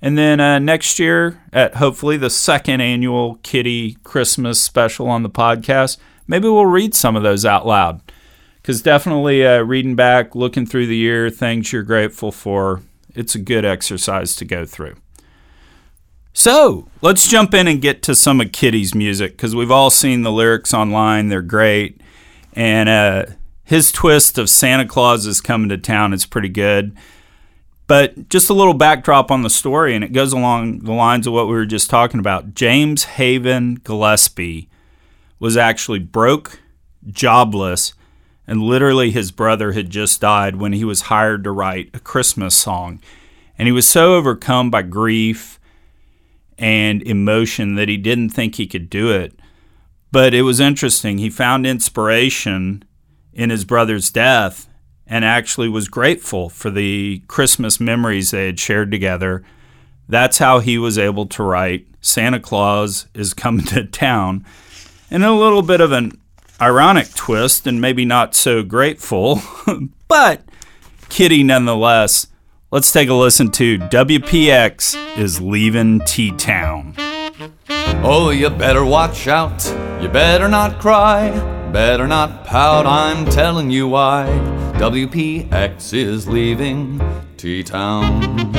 And 0.01 0.17
then 0.19 0.41
uh, 0.41 0.59
next 0.59 0.99
year, 0.99 1.41
at 1.53 1.77
hopefully 1.77 2.17
the 2.17 2.31
second 2.31 2.81
annual 2.81 3.37
Kitty 3.43 3.95
Christmas 4.03 4.61
special 4.61 5.09
on 5.09 5.23
the 5.23 5.31
podcast, 5.31 5.99
maybe 6.27 6.49
we'll 6.49 6.67
read 6.67 6.95
some 6.95 7.15
of 7.15 7.23
those 7.23 7.45
out 7.45 7.67
loud. 7.67 8.01
Because 8.57 8.83
definitely 8.83 9.45
uh, 9.47 9.63
reading 9.63 9.97
back, 9.97 10.35
looking 10.35 10.67
through 10.67 10.87
the 10.87 10.97
year, 10.97 11.31
things 11.31 11.73
you're 11.73 11.83
grateful 11.83 12.31
for, 12.31 12.83
it's 13.15 13.35
a 13.35 13.41
good 13.41 13.65
exercise 13.65 14.37
to 14.37 14.45
go 14.45 14.65
through. 14.65 14.95
So 16.33 16.89
let's 17.03 17.29
jump 17.29 17.53
in 17.55 17.69
and 17.69 17.83
get 17.83 18.03
to 18.05 18.15
some 18.15 18.41
of 18.41 18.53
Kitty's 18.53 18.95
music 18.95 19.33
because 19.33 19.55
we've 19.55 19.71
all 19.71 19.91
seen 19.91 20.23
the 20.23 20.33
lyrics 20.33 20.73
online. 20.73 21.29
They're 21.29 21.43
great. 21.43 22.01
And 22.55 22.89
uh, 22.89 23.27
his 23.65 23.93
twist 23.93 24.39
of 24.39 24.49
Santa 24.49 24.87
Claus 24.87 25.27
is 25.27 25.41
coming 25.41 25.69
to 25.69 25.79
town 25.79 26.13
is 26.13 26.27
pretty 26.27 26.49
good. 26.49 26.97
But 27.87 28.31
just 28.31 28.49
a 28.49 28.55
little 28.55 28.75
backdrop 28.75 29.31
on 29.31 29.43
the 29.43 29.51
story, 29.51 29.95
and 29.95 30.03
it 30.03 30.13
goes 30.15 30.33
along 30.33 30.81
the 30.81 30.93
lines 30.93 31.27
of 31.27 31.35
what 31.35 31.49
we 31.49 31.53
were 31.55 31.67
just 31.67 31.91
talking 31.91 32.21
about. 32.21 32.55
James 32.55 33.05
Haven 33.05 33.75
Gillespie 33.75 34.71
was 35.39 35.57
actually 35.57 35.99
broke, 35.99 36.61
jobless, 37.11 37.93
And 38.47 38.63
literally, 38.63 39.11
his 39.11 39.31
brother 39.31 39.73
had 39.73 39.91
just 39.91 40.21
died 40.21 40.57
when 40.57 40.73
he 40.73 40.85
was 40.85 41.03
hired 41.03 41.45
to 41.45 41.51
write 41.51 41.91
a 41.95 42.01
Christmas 42.01 42.55
song. 42.55 43.01
And 43.59 43.69
he 43.69 43.73
was 43.73 43.87
so 43.87 44.15
overcome 44.15 44.71
by 44.71 44.83
grief 44.83 45.61
and 46.59 47.03
emotion 47.03 47.75
that 47.75 47.89
he 47.89 47.97
didn't 47.97 48.31
think 48.31 48.55
he 48.55 48.67
could 48.67 48.91
do 48.91 49.11
it. 49.11 49.39
But 50.11 50.35
it 50.35 50.43
was 50.43 50.61
interesting. 50.61 51.19
He 51.19 51.31
found 51.31 51.67
inspiration 51.67 52.85
in 53.33 53.51
his 53.51 53.65
brother's 53.65 54.11
death 54.11 54.69
and 55.07 55.25
actually 55.25 55.69
was 55.69 55.89
grateful 55.89 56.49
for 56.49 56.71
the 56.71 57.23
Christmas 57.29 57.81
memories 57.81 58.31
they 58.31 58.47
had 58.47 58.61
shared 58.61 58.91
together. 58.91 59.43
That's 60.09 60.39
how 60.39 60.59
he 60.59 60.79
was 60.79 60.99
able 60.99 61.27
to 61.27 61.43
write 61.43 61.87
Santa 62.01 62.41
Claus 62.41 63.07
is 63.15 63.35
Coming 63.35 63.65
to 63.67 63.85
Town. 63.85 64.45
And 65.11 65.25
a 65.25 65.33
little 65.33 65.63
bit 65.63 65.81
of 65.81 65.93
an 65.93 66.21
ironic 66.61 67.13
twist 67.15 67.67
and 67.67 67.81
maybe 67.81 68.05
not 68.05 68.35
so 68.35 68.63
grateful, 68.63 69.41
but 70.09 70.43
kitty 71.09 71.43
nonetheless. 71.43 72.27
Let's 72.73 72.91
take 72.91 73.11
a 73.11 73.15
listen 73.15 73.51
to 73.51 73.77
WPX 73.77 75.19
is 75.19 75.43
leaving 75.43 76.01
T 76.07 76.35
Town. 76.39 76.95
Oh, 78.03 78.31
you 78.31 78.49
better 78.49 78.83
watch 78.83 79.29
out. 79.29 79.63
You 80.01 80.09
better 80.09 80.49
not 80.49 80.81
cry. 80.81 81.33
Better 81.71 82.07
not 82.07 82.47
pout. 82.47 82.87
I'm 82.87 83.27
telling 83.27 83.71
you 83.71 83.89
why. 83.89 84.25
WPX 84.79 85.93
is 85.93 86.27
leaving 86.27 86.99
T 87.37 87.63
Town. 87.63 88.51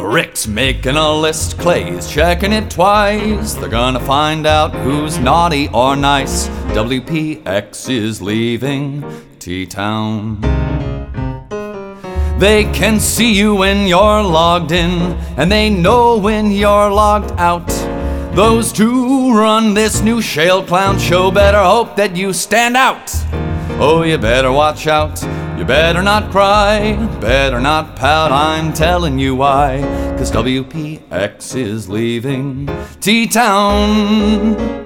Rick's 0.00 0.46
making 0.46 0.96
a 0.96 1.12
list, 1.12 1.58
Clay's 1.58 2.10
checking 2.10 2.54
it 2.54 2.70
twice. 2.70 3.52
They're 3.52 3.68
gonna 3.68 4.00
find 4.00 4.46
out 4.46 4.72
who's 4.72 5.18
naughty 5.18 5.68
or 5.74 5.94
nice. 5.94 6.48
WPX 6.72 7.90
is 7.90 8.22
leaving 8.22 9.04
T 9.38 9.66
Town. 9.66 10.65
They 12.38 12.64
can 12.64 13.00
see 13.00 13.32
you 13.32 13.54
when 13.54 13.86
you're 13.86 14.22
logged 14.22 14.70
in, 14.70 15.14
and 15.38 15.50
they 15.50 15.70
know 15.70 16.18
when 16.18 16.50
you're 16.50 16.90
logged 16.90 17.32
out. 17.38 17.66
Those 18.34 18.72
two 18.72 19.32
run 19.34 19.72
this 19.72 20.02
new 20.02 20.20
Shale 20.20 20.62
Clown 20.62 20.98
show, 20.98 21.30
better 21.30 21.62
hope 21.62 21.96
that 21.96 22.14
you 22.14 22.34
stand 22.34 22.76
out. 22.76 23.10
Oh, 23.80 24.02
you 24.02 24.18
better 24.18 24.52
watch 24.52 24.86
out, 24.86 25.22
you 25.58 25.64
better 25.64 26.02
not 26.02 26.30
cry, 26.30 26.96
better 27.22 27.58
not 27.58 27.96
pout, 27.96 28.32
I'm 28.32 28.74
telling 28.74 29.18
you 29.18 29.34
why. 29.34 29.80
Cause 30.18 30.30
WPX 30.30 31.56
is 31.56 31.88
leaving 31.88 32.68
T 33.00 33.26
Town. 33.26 34.76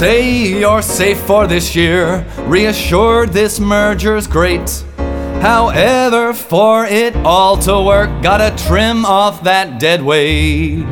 Say 0.00 0.58
you're 0.58 0.80
safe 0.80 1.20
for 1.26 1.46
this 1.46 1.76
year, 1.76 2.26
reassured 2.46 3.34
this 3.34 3.60
merger's 3.60 4.26
great. 4.26 4.82
However, 5.42 6.32
for 6.32 6.86
it 6.86 7.14
all 7.16 7.58
to 7.58 7.82
work, 7.82 8.08
gotta 8.22 8.50
trim 8.64 9.04
off 9.04 9.42
that 9.42 9.78
dead 9.78 10.00
weight. 10.00 10.86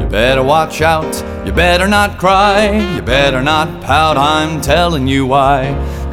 You 0.00 0.06
better 0.10 0.42
watch 0.42 0.82
out, 0.82 1.14
you 1.46 1.52
better 1.52 1.86
not 1.86 2.18
cry, 2.18 2.96
you 2.96 3.02
better 3.02 3.40
not 3.40 3.84
pout, 3.84 4.16
I'm 4.16 4.60
telling 4.60 5.06
you 5.06 5.26
why. 5.26 5.66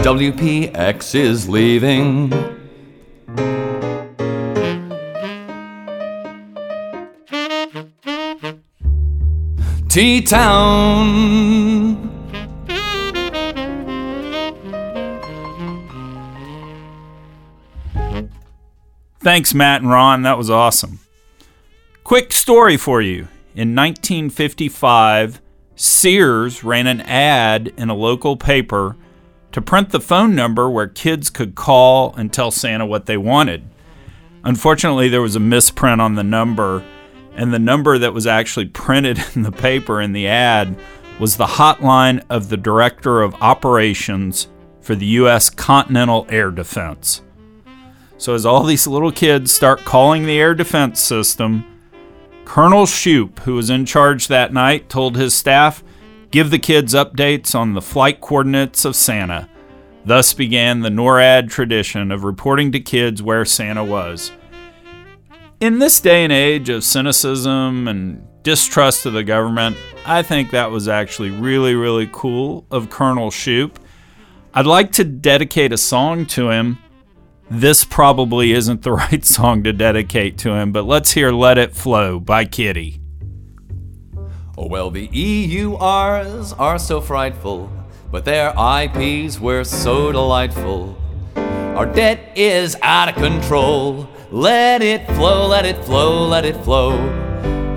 WPX 0.03 1.15
is 1.15 1.49
leaving. 1.49 2.29
T 9.89 10.21
Town. 10.21 11.66
Thanks, 19.27 19.53
Matt 19.53 19.81
and 19.81 19.91
Ron. 19.91 20.21
That 20.21 20.37
was 20.37 20.49
awesome. 20.49 20.99
Quick 22.05 22.31
story 22.31 22.77
for 22.77 23.01
you. 23.01 23.27
In 23.55 23.75
1955, 23.75 25.41
Sears 25.75 26.63
ran 26.63 26.87
an 26.87 27.01
ad 27.01 27.73
in 27.75 27.89
a 27.89 27.93
local 27.93 28.37
paper 28.37 28.95
to 29.51 29.61
print 29.61 29.89
the 29.89 29.99
phone 29.99 30.33
number 30.33 30.69
where 30.69 30.87
kids 30.87 31.29
could 31.29 31.55
call 31.55 32.15
and 32.15 32.31
tell 32.31 32.51
Santa 32.51 32.85
what 32.85 33.05
they 33.05 33.17
wanted. 33.17 33.67
Unfortunately, 34.45 35.09
there 35.09 35.21
was 35.21 35.35
a 35.35 35.41
misprint 35.41 35.99
on 35.99 36.15
the 36.15 36.23
number, 36.23 36.81
and 37.35 37.53
the 37.53 37.59
number 37.59 37.97
that 37.97 38.13
was 38.13 38.27
actually 38.27 38.67
printed 38.67 39.21
in 39.35 39.41
the 39.41 39.51
paper 39.51 39.99
in 39.99 40.13
the 40.13 40.29
ad 40.29 40.73
was 41.19 41.35
the 41.35 41.45
hotline 41.45 42.23
of 42.29 42.47
the 42.47 42.55
Director 42.55 43.21
of 43.21 43.35
Operations 43.41 44.47
for 44.79 44.95
the 44.95 45.05
U.S. 45.05 45.49
Continental 45.49 46.25
Air 46.29 46.49
Defense. 46.49 47.23
So, 48.17 48.33
as 48.33 48.45
all 48.45 48.63
these 48.63 48.87
little 48.87 49.11
kids 49.11 49.51
start 49.51 49.85
calling 49.85 50.25
the 50.25 50.39
air 50.39 50.55
defense 50.55 50.99
system, 50.99 51.65
Colonel 52.45 52.85
Shoup, 52.85 53.39
who 53.39 53.55
was 53.55 53.69
in 53.69 53.85
charge 53.85 54.27
that 54.27 54.53
night, 54.53 54.89
told 54.89 55.15
his 55.15 55.35
staff, 55.35 55.83
Give 56.31 56.49
the 56.49 56.59
kids 56.59 56.93
updates 56.93 57.53
on 57.53 57.73
the 57.73 57.81
flight 57.81 58.19
coordinates 58.19 58.85
of 58.85 58.95
Santa. 58.95 59.49
Thus 60.03 60.33
began 60.33 60.79
the 60.79 60.89
NORAD 60.89 61.49
tradition 61.49 62.11
of 62.11 62.23
reporting 62.23 62.71
to 62.71 62.79
kids 62.79 63.21
where 63.21 63.45
Santa 63.45 63.83
was. 63.83 64.31
In 65.59 65.79
this 65.79 65.99
day 65.99 66.23
and 66.23 66.33
age 66.33 66.69
of 66.69 66.83
cynicism 66.83 67.87
and 67.87 68.25
distrust 68.43 69.05
of 69.05 69.13
the 69.13 69.23
government, 69.23 69.77
I 70.05 70.23
think 70.23 70.51
that 70.51 70.71
was 70.71 70.87
actually 70.87 71.31
really, 71.31 71.75
really 71.75 72.09
cool 72.11 72.65
of 72.71 72.89
Colonel 72.89 73.29
Shoup. 73.29 73.75
I'd 74.53 74.65
like 74.65 74.91
to 74.93 75.03
dedicate 75.03 75.71
a 75.71 75.77
song 75.77 76.25
to 76.27 76.49
him 76.49 76.77
this 77.49 77.83
probably 77.83 78.51
isn't 78.51 78.81
the 78.81 78.91
right 79.03 79.25
song 79.25 79.63
to 79.63 79.73
dedicate 79.73 80.37
to 80.39 80.51
him, 80.51 80.71
but 80.71 80.85
let's 80.85 81.11
hear 81.11 81.31
Let 81.31 81.57
It 81.57 81.75
Flow 81.75 82.19
by 82.19 82.45
Kitty. 82.45 82.99
Oh, 84.57 84.67
well, 84.67 84.89
the 84.89 85.07
EURs 85.09 86.57
are 86.57 86.79
so 86.79 86.99
frightful, 86.99 87.71
but 88.11 88.25
their 88.25 88.49
IPs 88.57 89.39
were 89.39 89.63
so 89.63 90.11
delightful. 90.11 90.97
Our 91.35 91.85
debt 91.85 92.35
is 92.35 92.75
out 92.81 93.09
of 93.09 93.15
control. 93.15 94.09
Let 94.31 94.81
it 94.81 95.05
flow, 95.11 95.45
let 95.45 95.65
it 95.65 95.85
flow, 95.85 96.25
let 96.27 96.43
it 96.43 96.57
flow. 96.63 96.97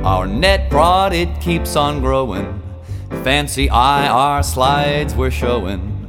Our 0.04 0.26
net 0.26 0.70
prod, 0.70 1.12
it 1.12 1.40
keeps 1.40 1.76
on 1.76 2.00
growing. 2.00 2.62
Fancy 3.22 3.66
IR 3.66 4.42
slides 4.42 5.14
we're 5.14 5.30
showing. 5.30 6.08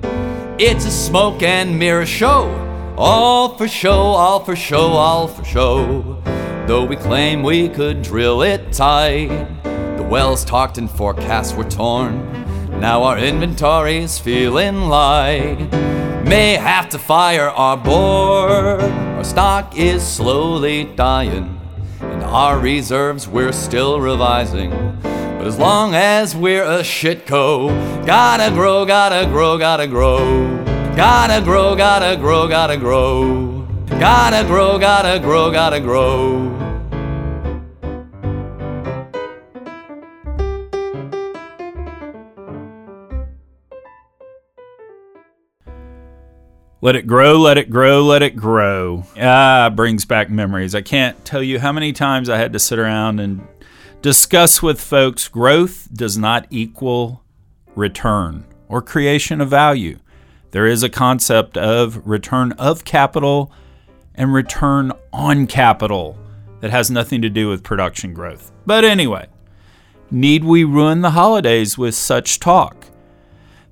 It's 0.57 0.85
a 0.85 0.91
smoke 0.91 1.43
and 1.43 1.77
mirror 1.77 2.05
show. 2.05 2.60
All 3.03 3.57
for 3.57 3.67
show, 3.67 3.99
all 3.99 4.45
for 4.45 4.55
show, 4.55 4.89
all 4.89 5.27
for 5.27 5.43
show. 5.43 6.21
Though 6.67 6.85
we 6.85 6.95
claim 6.95 7.41
we 7.41 7.67
could 7.67 8.03
drill 8.03 8.43
it 8.43 8.71
tight, 8.71 9.29
the 9.97 10.03
wells 10.03 10.45
talked 10.45 10.77
and 10.77 10.87
forecasts 10.87 11.55
were 11.55 11.63
torn. 11.63 12.21
Now 12.79 13.01
our 13.01 13.17
inventory's 13.17 14.19
feeling 14.19 14.81
light. 14.81 15.57
May 16.25 16.53
have 16.53 16.89
to 16.89 16.99
fire 16.99 17.49
our 17.49 17.75
board. 17.75 18.83
Our 18.83 19.23
stock 19.23 19.75
is 19.75 20.07
slowly 20.07 20.83
dying, 20.83 21.59
and 22.01 22.21
our 22.21 22.59
reserves 22.59 23.27
we're 23.27 23.51
still 23.51 23.99
revising. 23.99 24.69
But 25.01 25.47
as 25.47 25.57
long 25.57 25.95
as 25.95 26.35
we're 26.35 26.65
a 26.65 26.81
shitco, 26.81 28.05
gotta 28.05 28.53
grow, 28.53 28.85
gotta 28.85 29.27
grow, 29.27 29.57
gotta 29.57 29.87
grow. 29.87 30.70
Gotta 30.95 31.41
grow, 31.41 31.73
gotta 31.73 32.17
grow, 32.17 32.49
gotta 32.49 32.75
grow. 32.75 33.61
Gotta 33.87 34.45
grow, 34.45 34.77
gotta 34.77 35.19
grow, 35.19 35.49
gotta 35.49 35.79
grow. 35.79 36.61
Let 46.83 46.95
it 46.95 47.07
grow, 47.07 47.37
let 47.37 47.57
it 47.57 47.69
grow, 47.69 48.03
let 48.03 48.21
it 48.21 48.35
grow. 48.35 49.05
Ah, 49.17 49.71
brings 49.73 50.03
back 50.03 50.29
memories. 50.29 50.75
I 50.75 50.81
can't 50.81 51.23
tell 51.23 51.41
you 51.41 51.59
how 51.59 51.71
many 51.71 51.93
times 51.93 52.27
I 52.27 52.37
had 52.37 52.51
to 52.51 52.59
sit 52.59 52.79
around 52.79 53.21
and 53.21 53.47
discuss 54.01 54.61
with 54.61 54.81
folks 54.81 55.29
growth 55.29 55.87
does 55.93 56.17
not 56.17 56.47
equal 56.49 57.23
return 57.75 58.43
or 58.67 58.81
creation 58.81 59.39
of 59.39 59.49
value. 59.49 59.99
There 60.51 60.67
is 60.67 60.83
a 60.83 60.89
concept 60.89 61.57
of 61.57 62.05
return 62.05 62.51
of 62.53 62.83
capital 62.83 63.51
and 64.15 64.33
return 64.33 64.91
on 65.13 65.47
capital 65.47 66.17
that 66.59 66.71
has 66.71 66.91
nothing 66.91 67.21
to 67.21 67.29
do 67.29 67.49
with 67.49 67.63
production 67.63 68.13
growth. 68.13 68.51
But 68.65 68.83
anyway, 68.83 69.27
need 70.11 70.43
we 70.43 70.63
ruin 70.63 71.01
the 71.01 71.11
holidays 71.11 71.77
with 71.77 71.95
such 71.95 72.39
talk? 72.39 72.85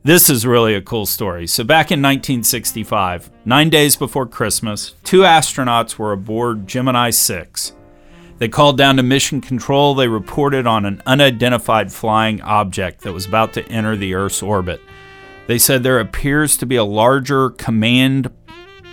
This 0.03 0.29
is 0.29 0.47
really 0.47 0.73
a 0.73 0.81
cool 0.81 1.05
story. 1.05 1.45
So, 1.45 1.65
back 1.65 1.91
in 1.91 1.99
1965, 2.01 3.29
nine 3.43 3.69
days 3.69 3.97
before 3.97 4.25
Christmas, 4.25 4.95
two 5.03 5.21
astronauts 5.21 5.97
were 5.97 6.13
aboard 6.13 6.65
Gemini 6.65 7.09
6. 7.09 7.73
They 8.37 8.47
called 8.47 8.77
down 8.77 8.95
to 8.95 9.03
Mission 9.03 9.41
Control. 9.41 9.93
They 9.93 10.07
reported 10.07 10.65
on 10.65 10.85
an 10.85 11.01
unidentified 11.05 11.91
flying 11.91 12.41
object 12.41 13.01
that 13.01 13.11
was 13.11 13.25
about 13.25 13.51
to 13.53 13.67
enter 13.67 13.97
the 13.97 14.13
Earth's 14.13 14.41
orbit. 14.41 14.79
They 15.49 15.57
said 15.57 15.81
there 15.81 15.99
appears 15.99 16.57
to 16.57 16.67
be 16.67 16.75
a 16.75 16.83
larger 16.83 17.49
command 17.49 18.29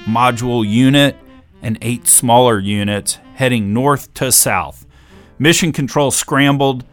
module 0.06 0.66
unit 0.66 1.14
and 1.60 1.76
eight 1.82 2.08
smaller 2.08 2.58
units 2.58 3.18
heading 3.34 3.74
north 3.74 4.14
to 4.14 4.32
south. 4.32 4.86
Mission 5.38 5.70
Control 5.70 6.10
scrambled, 6.10 6.86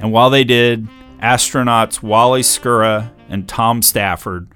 and 0.00 0.10
while 0.10 0.28
they 0.28 0.42
did, 0.42 0.88
astronauts 1.22 2.02
Wally 2.02 2.42
Schirra 2.42 3.12
and 3.28 3.48
Tom 3.48 3.80
Stafford 3.80 4.48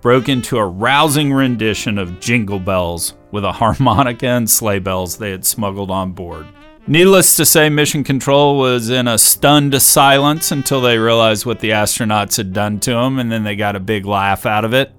broke 0.00 0.28
into 0.28 0.58
a 0.58 0.66
rousing 0.66 1.32
rendition 1.32 1.96
of 1.96 2.18
Jingle 2.18 2.58
Bells 2.58 3.14
with 3.30 3.44
a 3.44 3.52
harmonica 3.52 4.26
and 4.26 4.50
sleigh 4.50 4.80
bells 4.80 5.18
they 5.18 5.30
had 5.30 5.46
smuggled 5.46 5.92
on 5.92 6.10
board. 6.10 6.48
Needless 6.86 7.36
to 7.36 7.46
say, 7.46 7.68
Mission 7.68 8.02
Control 8.02 8.58
was 8.58 8.90
in 8.90 9.06
a 9.06 9.16
stunned 9.16 9.80
silence 9.80 10.50
until 10.50 10.80
they 10.80 10.98
realized 10.98 11.46
what 11.46 11.60
the 11.60 11.70
astronauts 11.70 12.36
had 12.36 12.52
done 12.52 12.80
to 12.80 12.90
them, 12.90 13.20
and 13.20 13.30
then 13.30 13.44
they 13.44 13.54
got 13.54 13.76
a 13.76 13.80
big 13.80 14.04
laugh 14.04 14.44
out 14.44 14.64
of 14.64 14.74
it. 14.74 14.92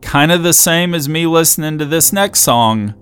Kind 0.00 0.32
of 0.32 0.42
the 0.42 0.52
same 0.52 0.92
as 0.92 1.08
me 1.08 1.26
listening 1.26 1.78
to 1.78 1.84
this 1.84 2.12
next 2.12 2.40
song, 2.40 2.94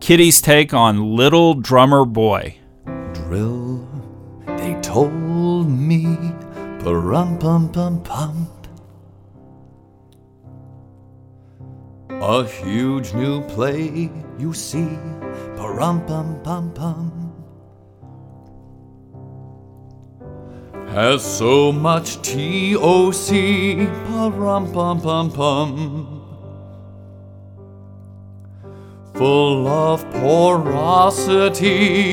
Kitty's 0.00 0.40
take 0.40 0.72
on 0.72 1.14
Little 1.14 1.52
Drummer 1.52 2.06
Boy. 2.06 2.56
Drill, 3.12 3.86
they 4.46 4.74
told 4.80 5.68
me, 5.68 6.04
rum 6.82 7.38
pum 7.38 7.70
pum 7.70 8.02
pum. 8.02 8.48
A 12.08 12.46
huge 12.46 13.12
new 13.12 13.42
play, 13.42 14.10
you 14.38 14.54
see, 14.54 14.88
rum 15.58 16.04
pum 16.06 16.40
pum 16.42 16.72
pum. 16.72 17.15
Has 20.96 21.20
so 21.22 21.72
much 21.72 22.22
TOC, 22.22 23.28
rum 24.32 24.72
pum 24.72 24.98
pum 25.02 25.30
pum. 25.30 26.22
Full 29.12 29.68
of 29.68 30.10
porosity, 30.10 31.42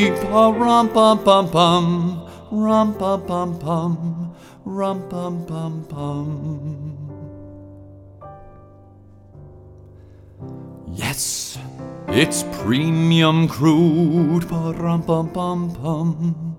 rum 0.10 0.90
pum 0.90 1.24
pum 1.24 1.50
pum, 1.50 2.28
rum 2.52 2.94
pum 2.96 3.26
pum 3.26 3.58
pum, 3.58 4.36
rum 4.66 5.08
pum 5.08 5.46
pum 5.46 5.86
pum. 5.88 6.98
Yes, 10.92 11.58
it's 12.10 12.44
premium 12.52 13.48
crude, 13.48 14.44
rum 14.52 15.04
pum 15.04 15.30
pum 15.30 15.74
pum. 15.74 16.53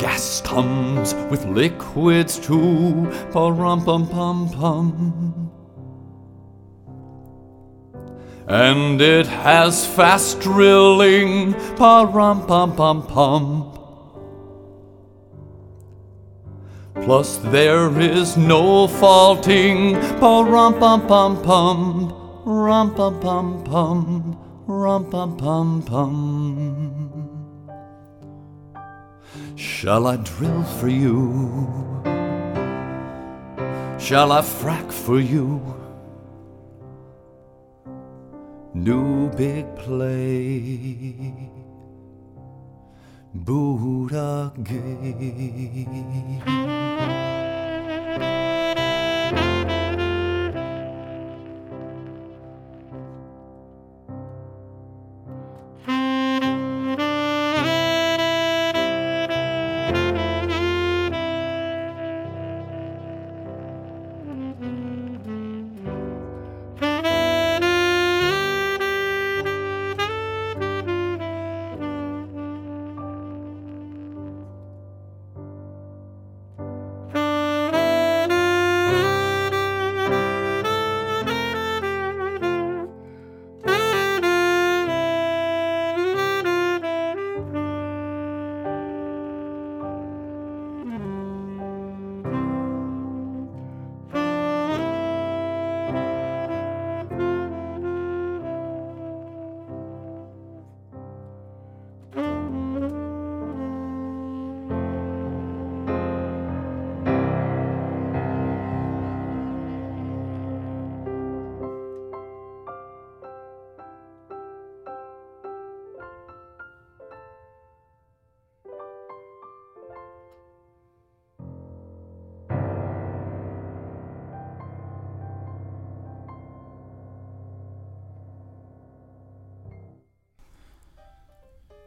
Gas 0.00 0.40
comes 0.40 1.12
with 1.30 1.44
liquids 1.44 2.38
too, 2.38 3.12
Pa 3.32 3.48
rum 3.48 3.84
pum 3.84 4.08
pum 4.08 4.48
pum. 4.48 5.50
And 8.48 8.98
it 8.98 9.26
has 9.26 9.86
fast 9.86 10.40
drilling, 10.40 11.52
Pa 11.76 12.08
rum 12.10 12.46
pum 12.46 12.74
pum 12.76 13.06
pum. 13.06 13.76
Plus 17.04 17.36
there 17.52 18.00
is 18.00 18.38
no 18.38 18.86
faulting, 18.86 20.00
Pa 20.18 20.40
rum 20.40 20.78
pum 20.78 21.06
pum 21.06 21.42
pum, 21.42 22.42
rum 22.46 22.94
pum 22.94 23.20
pum 23.20 23.64
pum, 23.64 24.38
rum 24.66 25.10
pum 25.10 25.36
pum 25.36 25.82
pum. 25.82 26.99
Shall 29.60 30.06
I 30.06 30.16
drill 30.16 30.62
for 30.62 30.88
you? 30.88 32.02
Shall 33.98 34.32
I 34.32 34.40
frack 34.40 34.90
for 34.90 35.20
you? 35.20 35.60
New 38.72 39.28
big 39.36 39.66
play, 39.76 41.34
Buddha 43.34 44.50
Gate. 44.62 46.00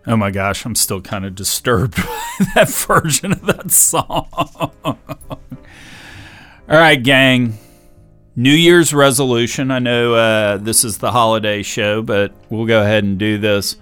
Oh 0.05 0.17
my 0.17 0.31
gosh, 0.31 0.65
I'm 0.65 0.75
still 0.75 1.01
kind 1.01 1.25
of 1.25 1.35
disturbed 1.35 1.95
by 2.37 2.45
that 2.55 2.69
version 2.69 3.31
of 3.31 3.45
that 3.45 3.71
song. 3.71 4.27
All 4.83 4.97
right, 6.69 7.01
gang. 7.01 7.57
New 8.35 8.51
Year's 8.51 8.93
resolution. 8.93 9.69
I 9.69 9.79
know 9.79 10.15
uh, 10.15 10.57
this 10.57 10.83
is 10.83 10.97
the 10.97 11.11
holiday 11.11 11.61
show, 11.61 12.01
but 12.01 12.33
we'll 12.49 12.65
go 12.65 12.81
ahead 12.81 13.03
and 13.03 13.17
do 13.17 13.37
this. 13.37 13.77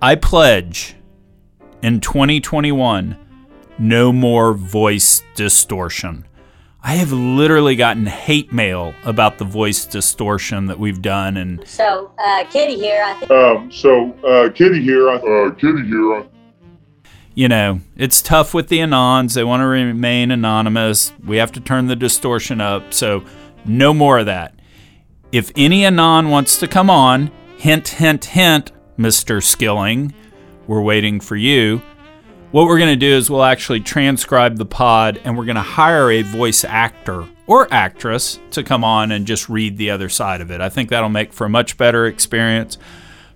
I 0.00 0.14
pledge 0.14 0.96
in 1.82 2.00
2021 2.00 3.16
no 3.78 4.12
more 4.12 4.54
voice 4.54 5.22
distortion. 5.34 6.26
I 6.84 6.94
have 6.96 7.12
literally 7.12 7.76
gotten 7.76 8.06
hate 8.06 8.52
mail 8.52 8.92
about 9.04 9.38
the 9.38 9.44
voice 9.44 9.84
distortion 9.84 10.66
that 10.66 10.80
we've 10.80 11.00
done, 11.00 11.36
and 11.36 11.62
So, 11.66 12.10
uh, 12.18 12.44
Kitty 12.50 12.74
here, 12.74 13.02
I 13.06 13.14
think. 13.14 13.30
Um, 13.30 13.70
so, 13.70 14.12
uh, 14.26 14.48
Kitty 14.50 14.82
here, 14.82 15.08
I- 15.08 15.14
uh, 15.14 15.50
Kitty 15.50 15.86
here, 15.86 16.14
I- 16.16 16.24
you 17.34 17.46
know, 17.48 17.80
it's 17.96 18.20
tough 18.20 18.52
with 18.52 18.68
the 18.68 18.80
anons. 18.80 19.34
They 19.34 19.44
want 19.44 19.60
to 19.60 19.66
remain 19.66 20.32
anonymous. 20.32 21.12
We 21.24 21.36
have 21.36 21.52
to 21.52 21.60
turn 21.60 21.86
the 21.86 21.96
distortion 21.96 22.60
up. 22.60 22.92
So, 22.92 23.22
no 23.64 23.94
more 23.94 24.18
of 24.18 24.26
that. 24.26 24.52
If 25.30 25.52
any 25.56 25.86
anon 25.86 26.30
wants 26.30 26.58
to 26.58 26.66
come 26.66 26.90
on, 26.90 27.30
hint, 27.56 27.88
hint, 27.88 28.24
hint, 28.24 28.72
Mr. 28.98 29.42
Skilling, 29.42 30.12
we're 30.66 30.82
waiting 30.82 31.20
for 31.20 31.36
you. 31.36 31.80
What 32.52 32.66
we're 32.66 32.76
going 32.76 32.90
to 32.90 32.96
do 32.96 33.10
is 33.10 33.30
we'll 33.30 33.44
actually 33.44 33.80
transcribe 33.80 34.58
the 34.58 34.66
pod 34.66 35.18
and 35.24 35.38
we're 35.38 35.46
going 35.46 35.56
to 35.56 35.62
hire 35.62 36.10
a 36.10 36.20
voice 36.20 36.64
actor 36.64 37.26
or 37.46 37.66
actress 37.72 38.40
to 38.50 38.62
come 38.62 38.84
on 38.84 39.10
and 39.10 39.26
just 39.26 39.48
read 39.48 39.78
the 39.78 39.88
other 39.88 40.10
side 40.10 40.42
of 40.42 40.50
it. 40.50 40.60
I 40.60 40.68
think 40.68 40.90
that'll 40.90 41.08
make 41.08 41.32
for 41.32 41.46
a 41.46 41.48
much 41.48 41.78
better 41.78 42.04
experience 42.04 42.76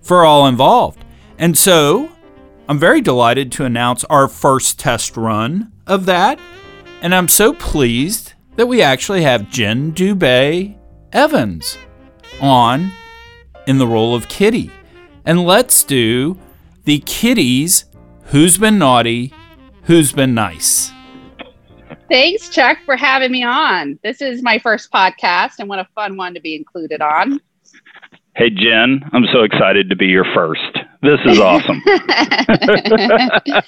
for 0.03 0.23
all 0.23 0.45
involved. 0.45 1.03
And 1.39 1.57
so 1.57 2.11
I'm 2.69 2.77
very 2.77 3.01
delighted 3.01 3.51
to 3.53 3.65
announce 3.65 4.03
our 4.03 4.27
first 4.27 4.77
test 4.77 5.17
run 5.17 5.71
of 5.87 6.05
that. 6.05 6.37
And 7.01 7.15
I'm 7.15 7.27
so 7.27 7.53
pleased 7.53 8.33
that 8.55 8.67
we 8.67 8.83
actually 8.83 9.23
have 9.23 9.49
Jen 9.49 9.93
Dubé 9.93 10.77
Evans 11.11 11.75
on 12.39 12.91
in 13.65 13.79
the 13.79 13.87
role 13.87 14.13
of 14.13 14.29
Kitty. 14.29 14.69
And 15.25 15.43
let's 15.43 15.83
do 15.83 16.37
the 16.83 16.99
Kitties 16.99 17.85
Who's 18.31 18.57
Been 18.57 18.77
Naughty, 18.77 19.33
Who's 19.83 20.11
Been 20.11 20.33
Nice. 20.33 20.91
Thanks, 22.11 22.49
Chuck, 22.49 22.77
for 22.83 22.97
having 22.97 23.31
me 23.31 23.41
on. 23.41 23.97
This 24.03 24.21
is 24.21 24.43
my 24.43 24.59
first 24.59 24.91
podcast, 24.91 25.59
and 25.59 25.69
what 25.69 25.79
a 25.79 25.87
fun 25.95 26.17
one 26.17 26.33
to 26.33 26.41
be 26.41 26.53
included 26.53 27.01
on. 27.01 27.39
Hey, 28.35 28.49
Jen, 28.49 29.01
I'm 29.13 29.23
so 29.31 29.43
excited 29.43 29.89
to 29.89 29.95
be 29.95 30.07
your 30.07 30.25
first. 30.35 30.77
This 31.01 31.21
is 31.25 31.39
awesome. 31.39 31.81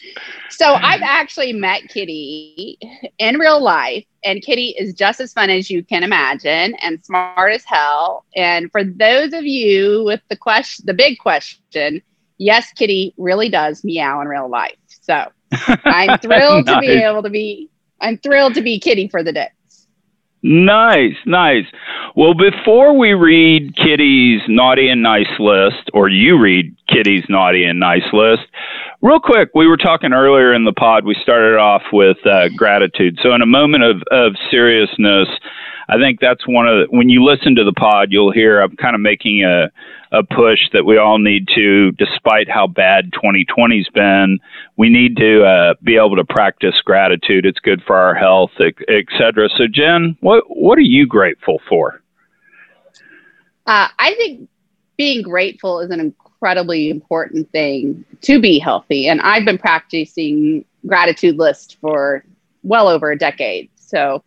so, 0.49 0.73
I've 0.73 1.03
actually 1.03 1.53
met 1.53 1.83
Kitty 1.87 2.77
in 3.17 3.39
real 3.39 3.63
life, 3.63 4.03
and 4.25 4.41
Kitty 4.41 4.75
is 4.77 4.93
just 4.93 5.21
as 5.21 5.31
fun 5.31 5.49
as 5.49 5.69
you 5.69 5.85
can 5.85 6.03
imagine 6.03 6.75
and 6.81 7.03
smart 7.05 7.53
as 7.53 7.63
hell. 7.63 8.25
And 8.35 8.69
for 8.73 8.83
those 8.83 9.31
of 9.31 9.45
you 9.45 10.03
with 10.03 10.19
the 10.29 10.35
question, 10.35 10.85
the 10.85 10.93
big 10.93 11.17
question, 11.17 12.01
yes, 12.39 12.71
Kitty 12.73 13.13
really 13.17 13.49
does 13.49 13.83
meow 13.83 14.19
in 14.21 14.27
real 14.27 14.49
life. 14.49 14.77
So 14.87 15.25
I'm 15.85 16.17
thrilled 16.19 16.65
nice. 16.65 16.75
to 16.75 16.81
be 16.81 16.93
able 16.93 17.21
to 17.21 17.29
be 17.29 17.69
I'm 18.01 18.17
thrilled 18.17 18.55
to 18.55 18.61
be 18.61 18.79
Kitty 18.79 19.07
for 19.07 19.21
the 19.21 19.31
day. 19.31 19.49
Nice, 20.41 21.15
nice. 21.25 21.65
Well, 22.15 22.33
before 22.33 22.97
we 22.97 23.13
read 23.13 23.75
Kitty's 23.75 24.41
naughty 24.47 24.87
and 24.87 25.03
nice 25.03 25.27
list, 25.37 25.89
or 25.93 26.07
you 26.07 26.39
read 26.39 26.75
Kitty's 26.87 27.25
naughty 27.27 27.65
and 27.65 27.77
nice 27.77 28.07
list, 28.13 28.43
real 29.01 29.19
quick, 29.19 29.49
we 29.53 29.67
were 29.67 29.75
talking 29.75 30.13
earlier 30.13 30.53
in 30.53 30.63
the 30.63 30.71
pod. 30.71 31.03
We 31.03 31.15
started 31.21 31.57
off 31.57 31.81
with 31.91 32.25
uh, 32.25 32.47
gratitude. 32.55 33.19
So, 33.21 33.33
in 33.33 33.41
a 33.41 33.45
moment 33.45 33.83
of, 33.83 34.01
of 34.11 34.35
seriousness, 34.49 35.27
I 35.89 35.97
think 35.97 36.19
that's 36.19 36.47
one 36.47 36.67
of 36.67 36.77
the, 36.77 36.95
when 36.95 37.09
you 37.09 37.23
listen 37.23 37.55
to 37.55 37.63
the 37.63 37.73
pod, 37.73 38.09
you'll 38.11 38.31
hear 38.31 38.61
I'm 38.61 38.75
kind 38.75 38.93
of 38.93 39.01
making 39.01 39.43
a, 39.43 39.71
a 40.11 40.23
push 40.23 40.59
that 40.71 40.85
we 40.85 40.97
all 40.97 41.17
need 41.17 41.47
to, 41.55 41.91
despite 41.93 42.47
how 42.47 42.67
bad 42.67 43.11
2020's 43.11 43.89
been, 43.89 44.39
we 44.77 44.89
need 44.89 45.17
to 45.17 45.43
uh, 45.43 45.73
be 45.81 45.95
able 45.95 46.15
to 46.15 46.23
practice 46.23 46.79
gratitude. 46.85 47.43
It's 47.43 47.59
good 47.59 47.81
for 47.87 47.95
our 47.95 48.13
health, 48.13 48.51
et 48.59 49.05
cetera. 49.17 49.49
So, 49.57 49.65
Jen, 49.67 50.15
what 50.21 50.43
what 50.47 50.77
are 50.77 50.81
you 50.81 51.07
grateful 51.07 51.59
for? 51.67 52.01
Uh, 53.65 53.87
I 53.97 54.13
think 54.13 54.47
being 54.95 55.23
grateful 55.23 55.79
is 55.79 55.89
an 55.89 55.99
incredibly 55.99 56.91
important 56.91 57.51
thing 57.51 58.05
to 58.21 58.39
be 58.39 58.59
healthy, 58.59 59.07
and 59.07 59.21
I've 59.21 59.45
been 59.45 59.57
practicing 59.57 60.65
gratitude 60.85 61.37
list 61.37 61.77
for 61.81 62.23
well 62.61 62.87
over 62.87 63.11
a 63.11 63.17
decade. 63.17 63.69
So 63.75 64.23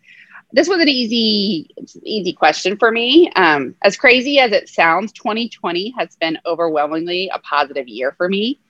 this 0.52 0.68
was 0.68 0.80
an 0.80 0.88
easy 0.88 1.68
easy 2.02 2.32
question 2.32 2.76
for 2.76 2.90
me. 2.90 3.30
Um, 3.36 3.74
as 3.82 3.96
crazy 3.96 4.38
as 4.38 4.52
it 4.52 4.68
sounds 4.68 5.12
2020 5.12 5.94
has 5.98 6.16
been 6.16 6.38
overwhelmingly 6.46 7.30
a 7.32 7.38
positive 7.40 7.88
year 7.88 8.12
for 8.12 8.28
me. 8.28 8.60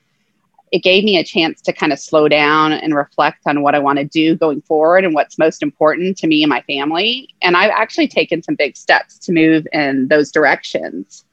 It 0.71 0.81
gave 0.81 1.03
me 1.03 1.17
a 1.17 1.23
chance 1.23 1.61
to 1.61 1.73
kind 1.73 1.93
of 1.93 1.99
slow 1.99 2.27
down 2.27 2.71
and 2.71 2.95
reflect 2.95 3.41
on 3.45 3.61
what 3.61 3.75
i 3.75 3.79
want 3.79 3.99
to 3.99 4.05
do 4.05 4.35
going 4.35 4.61
forward 4.61 5.03
and 5.03 5.13
what's 5.13 5.37
most 5.37 5.61
important 5.61 6.17
to 6.17 6.27
me 6.27 6.41
and 6.41 6.49
my 6.49 6.61
family. 6.61 7.29
And 7.41 7.55
i've 7.57 7.71
actually 7.71 8.07
taken 8.07 8.41
some 8.41 8.55
big 8.55 8.75
steps 8.75 9.19
to 9.19 9.31
move 9.31 9.67
in 9.73 10.07
those 10.07 10.31
directions. 10.31 11.25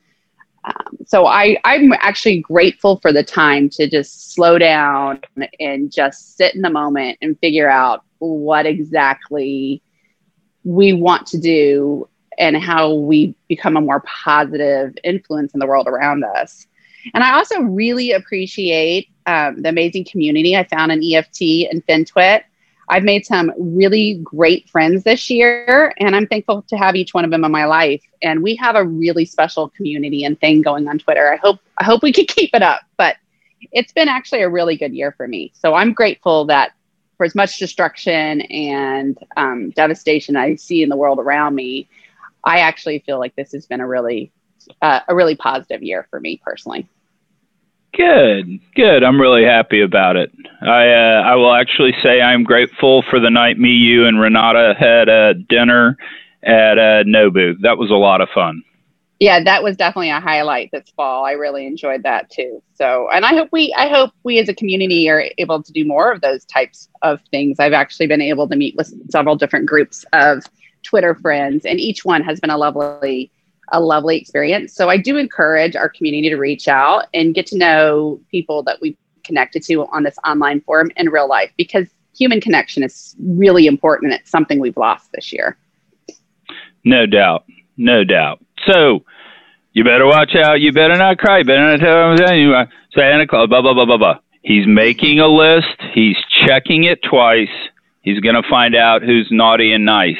Um, 0.64 0.98
so 1.06 1.24
I, 1.24 1.56
i'm 1.64 1.92
actually 1.94 2.40
grateful 2.40 2.98
for 2.98 3.12
the 3.14 3.24
time 3.24 3.70
to 3.70 3.88
just 3.88 4.34
slow 4.34 4.58
down 4.58 5.20
and 5.58 5.90
just 5.90 6.36
sit 6.36 6.54
in 6.54 6.60
the 6.60 6.68
moment 6.68 7.16
and 7.22 7.38
figure 7.38 7.70
out 7.70 8.04
what 8.18 8.66
exactly 8.66 9.80
we 10.64 10.92
want 10.92 11.26
to 11.28 11.38
do 11.38 12.08
and 12.38 12.56
how 12.56 12.94
we 12.94 13.34
become 13.48 13.76
a 13.76 13.80
more 13.80 14.00
positive 14.00 14.96
influence 15.04 15.52
in 15.52 15.60
the 15.60 15.66
world 15.66 15.86
around 15.86 16.24
us. 16.24 16.66
And 17.14 17.24
I 17.24 17.34
also 17.34 17.60
really 17.60 18.12
appreciate 18.12 19.08
um, 19.26 19.62
the 19.62 19.68
amazing 19.68 20.04
community 20.04 20.56
I 20.56 20.64
found 20.64 20.92
in 20.92 21.02
EFT 21.02 21.42
and 21.70 21.86
FinTwit. 21.86 22.42
I've 22.88 23.04
made 23.04 23.24
some 23.24 23.52
really 23.56 24.20
great 24.24 24.68
friends 24.68 25.04
this 25.04 25.30
year, 25.30 25.94
and 25.98 26.16
I'm 26.16 26.26
thankful 26.26 26.62
to 26.62 26.76
have 26.76 26.96
each 26.96 27.14
one 27.14 27.24
of 27.24 27.30
them 27.30 27.44
in 27.44 27.52
my 27.52 27.64
life. 27.64 28.02
And 28.20 28.42
we 28.42 28.56
have 28.56 28.74
a 28.74 28.84
really 28.84 29.24
special 29.24 29.68
community 29.68 30.24
and 30.24 30.38
thing 30.40 30.60
going 30.60 30.88
on 30.88 30.98
Twitter. 30.98 31.32
I 31.32 31.36
hope 31.36 31.60
I 31.78 31.84
hope 31.84 32.02
we 32.02 32.12
can 32.12 32.24
keep 32.28 32.50
it 32.52 32.62
up. 32.62 32.80
But 32.96 33.16
it's 33.72 33.92
been 33.92 34.08
actually 34.08 34.42
a 34.42 34.48
really 34.48 34.76
good 34.76 34.92
year 34.92 35.12
for 35.12 35.28
me. 35.28 35.52
So 35.54 35.74
I'm 35.74 35.92
grateful 35.92 36.46
that 36.46 36.72
for 37.20 37.26
as 37.26 37.34
much 37.34 37.58
destruction 37.58 38.40
and 38.40 39.18
um, 39.36 39.68
devastation 39.72 40.36
I 40.36 40.54
see 40.54 40.82
in 40.82 40.88
the 40.88 40.96
world 40.96 41.18
around 41.18 41.54
me, 41.54 41.86
I 42.44 42.60
actually 42.60 43.00
feel 43.00 43.18
like 43.18 43.36
this 43.36 43.52
has 43.52 43.66
been 43.66 43.80
a 43.80 43.86
really 43.86 44.32
uh, 44.80 45.00
a 45.06 45.14
really 45.14 45.36
positive 45.36 45.82
year 45.82 46.06
for 46.08 46.18
me 46.18 46.40
personally. 46.42 46.88
Good, 47.92 48.58
good. 48.74 49.04
I'm 49.04 49.20
really 49.20 49.44
happy 49.44 49.82
about 49.82 50.16
it. 50.16 50.32
I 50.62 50.88
uh, 50.88 51.22
I 51.26 51.34
will 51.34 51.52
actually 51.52 51.92
say 52.02 52.22
I'm 52.22 52.42
grateful 52.42 53.02
for 53.02 53.20
the 53.20 53.28
night 53.28 53.58
me, 53.58 53.72
you, 53.72 54.06
and 54.06 54.18
Renata 54.18 54.74
had 54.78 55.10
a 55.10 55.34
dinner 55.34 55.98
at 56.42 56.78
uh, 56.78 57.04
Nobu. 57.04 57.60
That 57.60 57.76
was 57.76 57.90
a 57.90 57.96
lot 57.96 58.22
of 58.22 58.30
fun 58.30 58.62
yeah, 59.20 59.44
that 59.44 59.62
was 59.62 59.76
definitely 59.76 60.08
a 60.08 60.18
highlight 60.18 60.70
this 60.72 60.88
fall. 60.96 61.26
I 61.26 61.32
really 61.32 61.66
enjoyed 61.66 62.02
that 62.04 62.30
too. 62.30 62.62
So, 62.72 63.10
and 63.12 63.26
I 63.26 63.34
hope 63.34 63.50
we, 63.52 63.72
I 63.74 63.86
hope 63.86 64.12
we 64.24 64.38
as 64.38 64.48
a 64.48 64.54
community 64.54 65.10
are 65.10 65.26
able 65.36 65.62
to 65.62 65.72
do 65.72 65.84
more 65.84 66.10
of 66.10 66.22
those 66.22 66.46
types 66.46 66.88
of 67.02 67.20
things. 67.30 67.60
I've 67.60 67.74
actually 67.74 68.06
been 68.06 68.22
able 68.22 68.48
to 68.48 68.56
meet 68.56 68.76
with 68.76 68.92
several 69.10 69.36
different 69.36 69.66
groups 69.66 70.06
of 70.14 70.42
Twitter 70.82 71.14
friends, 71.14 71.66
and 71.66 71.78
each 71.78 72.02
one 72.02 72.22
has 72.22 72.40
been 72.40 72.48
a 72.48 72.56
lovely, 72.56 73.30
a 73.72 73.78
lovely 73.78 74.16
experience. 74.16 74.74
So, 74.74 74.88
I 74.88 74.96
do 74.96 75.18
encourage 75.18 75.76
our 75.76 75.90
community 75.90 76.30
to 76.30 76.36
reach 76.36 76.66
out 76.66 77.08
and 77.12 77.34
get 77.34 77.46
to 77.48 77.58
know 77.58 78.18
people 78.30 78.62
that 78.62 78.80
we 78.80 78.96
connected 79.22 79.62
to 79.64 79.84
on 79.92 80.02
this 80.02 80.16
online 80.26 80.62
forum 80.62 80.90
in 80.96 81.10
real 81.10 81.28
life 81.28 81.52
because 81.58 81.88
human 82.16 82.40
connection 82.40 82.82
is 82.82 83.14
really 83.20 83.66
important. 83.66 84.14
It's 84.14 84.30
something 84.30 84.60
we've 84.60 84.78
lost 84.78 85.10
this 85.12 85.30
year. 85.30 85.58
No 86.84 87.04
doubt. 87.04 87.44
No 87.76 88.02
doubt. 88.02 88.44
So 88.66 89.04
you 89.72 89.84
better 89.84 90.06
watch 90.06 90.34
out. 90.34 90.60
You 90.60 90.72
better 90.72 90.96
not 90.96 91.18
cry. 91.18 91.38
You 91.38 91.44
better 91.44 91.76
not 91.76 91.80
tell 91.80 92.12
him 92.12 92.38
you. 92.38 92.54
Santa 92.94 93.26
Claus. 93.26 93.48
Blah 93.48 93.62
blah 93.62 93.74
blah 93.74 93.86
blah 93.86 93.98
blah. 93.98 94.18
He's 94.42 94.66
making 94.66 95.20
a 95.20 95.28
list. 95.28 95.76
He's 95.92 96.16
checking 96.46 96.84
it 96.84 97.00
twice. 97.02 97.48
He's 98.02 98.20
going 98.20 98.34
to 98.34 98.48
find 98.48 98.74
out 98.74 99.02
who's 99.02 99.28
naughty 99.30 99.72
and 99.72 99.84
nice. 99.84 100.16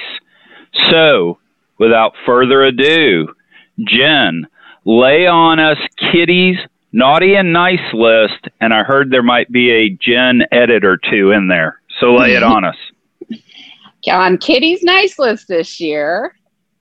So, 0.90 1.38
without 1.79 2.12
further 2.26 2.62
ado, 2.62 3.35
Jen, 3.87 4.46
lay 4.85 5.26
on 5.26 5.59
us 5.59 5.79
kitties 6.12 6.59
naughty 6.92 7.35
and 7.35 7.53
nice 7.53 7.92
list, 7.92 8.48
and 8.61 8.74
I 8.74 8.83
heard 8.83 9.11
there 9.11 9.22
might 9.22 9.50
be 9.50 9.70
a 9.70 9.90
Jen 9.90 10.42
edit 10.53 10.85
or 10.85 10.98
two 11.11 11.31
in 11.31 11.48
there. 11.48 11.81
So 11.98 12.14
lay 12.14 12.35
it 12.35 12.42
on 12.42 12.64
us. 12.64 12.76
On 14.09 14.38
Kitty's 14.38 14.83
nice 14.83 15.18
list 15.18 15.48
this 15.48 15.79
year, 15.79 16.35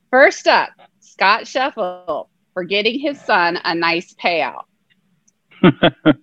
first 0.09 0.47
up, 0.47 0.69
Scott 1.19 1.45
Sheffield 1.45 2.29
for 2.53 2.63
getting 2.63 2.97
his 2.97 3.19
son 3.19 3.59
a 3.65 3.75
nice 3.75 4.13
payout. 4.13 4.63
the 5.61 6.15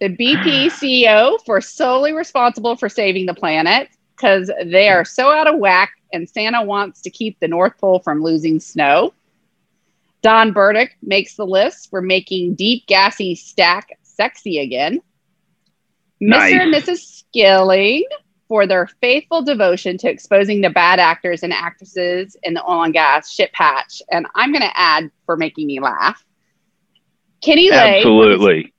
BP 0.00 0.66
CEO 0.66 1.38
for 1.46 1.60
solely 1.60 2.12
responsible 2.12 2.74
for 2.74 2.88
saving 2.88 3.26
the 3.26 3.34
planet 3.34 3.88
because 4.16 4.50
they 4.64 4.88
are 4.88 5.04
so 5.04 5.30
out 5.30 5.46
of 5.46 5.60
whack 5.60 5.92
and 6.12 6.28
Santa 6.28 6.64
wants 6.64 7.02
to 7.02 7.10
keep 7.10 7.38
the 7.38 7.46
North 7.46 7.78
Pole 7.78 8.00
from 8.00 8.20
losing 8.20 8.58
snow. 8.58 9.14
Don 10.22 10.52
Burdick 10.52 10.96
makes 11.00 11.36
the 11.36 11.46
list 11.46 11.88
for 11.88 12.02
making 12.02 12.56
deep 12.56 12.88
gassy 12.88 13.36
stack 13.36 13.96
sexy 14.02 14.58
again. 14.58 14.98
Nice. 16.18 16.52
Mr. 16.52 16.60
and 16.62 16.74
Mrs. 16.74 16.98
Skilling 16.98 18.02
for 18.48 18.66
their 18.66 18.86
faithful 19.00 19.42
devotion 19.42 19.96
to 19.98 20.10
exposing 20.10 20.60
the 20.60 20.70
bad 20.70 20.98
actors 20.98 21.42
and 21.42 21.52
actresses 21.52 22.36
in 22.42 22.54
the 22.54 22.62
oil 22.62 22.82
and 22.82 22.92
gas 22.92 23.30
shit 23.30 23.52
patch. 23.52 24.02
And 24.10 24.26
I'm 24.34 24.52
going 24.52 24.62
to 24.62 24.78
add 24.78 25.10
for 25.26 25.36
making 25.36 25.66
me 25.66 25.80
laugh. 25.80 26.24
Kenny 27.42 27.70
Lay. 27.70 27.98
Absolutely. 27.98 28.72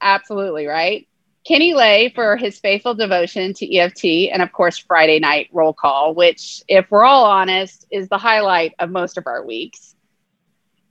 absolutely, 0.00 0.66
right? 0.66 1.06
Kenny 1.46 1.74
Lay 1.74 2.12
for 2.14 2.36
his 2.36 2.60
faithful 2.60 2.94
devotion 2.94 3.52
to 3.54 3.76
EFT 3.76 4.30
and, 4.32 4.42
of 4.42 4.52
course, 4.52 4.78
Friday 4.78 5.18
night 5.18 5.48
roll 5.52 5.72
call, 5.72 6.14
which, 6.14 6.62
if 6.68 6.90
we're 6.90 7.04
all 7.04 7.24
honest, 7.24 7.86
is 7.90 8.08
the 8.08 8.18
highlight 8.18 8.74
of 8.78 8.90
most 8.90 9.18
of 9.18 9.26
our 9.26 9.44
weeks. 9.44 9.96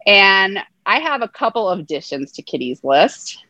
And 0.05 0.59
I 0.85 0.99
have 0.99 1.21
a 1.21 1.27
couple 1.27 1.69
of 1.69 1.79
additions 1.79 2.33
to 2.33 2.41
Kitty's 2.41 2.83
list. 2.83 3.45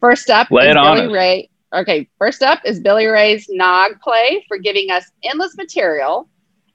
First 0.00 0.30
up 0.30 0.50
Lay 0.50 0.68
is 0.68 0.74
Billy 0.74 1.12
Ray. 1.12 1.50
Okay, 1.72 2.08
first 2.18 2.42
up 2.42 2.60
is 2.64 2.80
Billy 2.80 3.06
Ray's 3.06 3.46
Nog 3.48 4.00
play 4.00 4.44
for 4.48 4.58
giving 4.58 4.90
us 4.90 5.04
endless 5.24 5.56
material. 5.56 6.28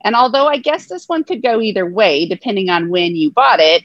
And 0.04 0.16
although 0.16 0.48
I 0.48 0.58
guess 0.58 0.88
this 0.88 1.08
one 1.08 1.24
could 1.24 1.42
go 1.42 1.62
either 1.62 1.86
way, 1.86 2.28
depending 2.28 2.70
on 2.70 2.90
when 2.90 3.16
you 3.16 3.32
bought 3.32 3.60
it, 3.60 3.84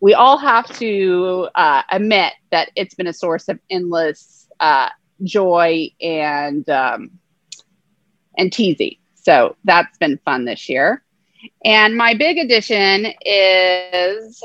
we 0.00 0.14
all 0.14 0.38
have 0.38 0.66
to 0.78 1.48
uh, 1.54 1.82
admit 1.90 2.32
that 2.50 2.70
it's 2.76 2.94
been 2.94 3.08
a 3.08 3.12
source 3.12 3.48
of 3.48 3.58
endless 3.68 4.48
uh, 4.60 4.88
joy 5.24 5.90
and 6.00 6.68
um, 6.70 7.10
and 8.36 8.50
teasy. 8.50 8.98
So 9.14 9.56
that's 9.64 9.98
been 9.98 10.18
fun 10.24 10.44
this 10.44 10.68
year. 10.68 11.02
And 11.64 11.96
my 11.96 12.14
big 12.14 12.38
addition 12.38 13.12
is 13.24 14.42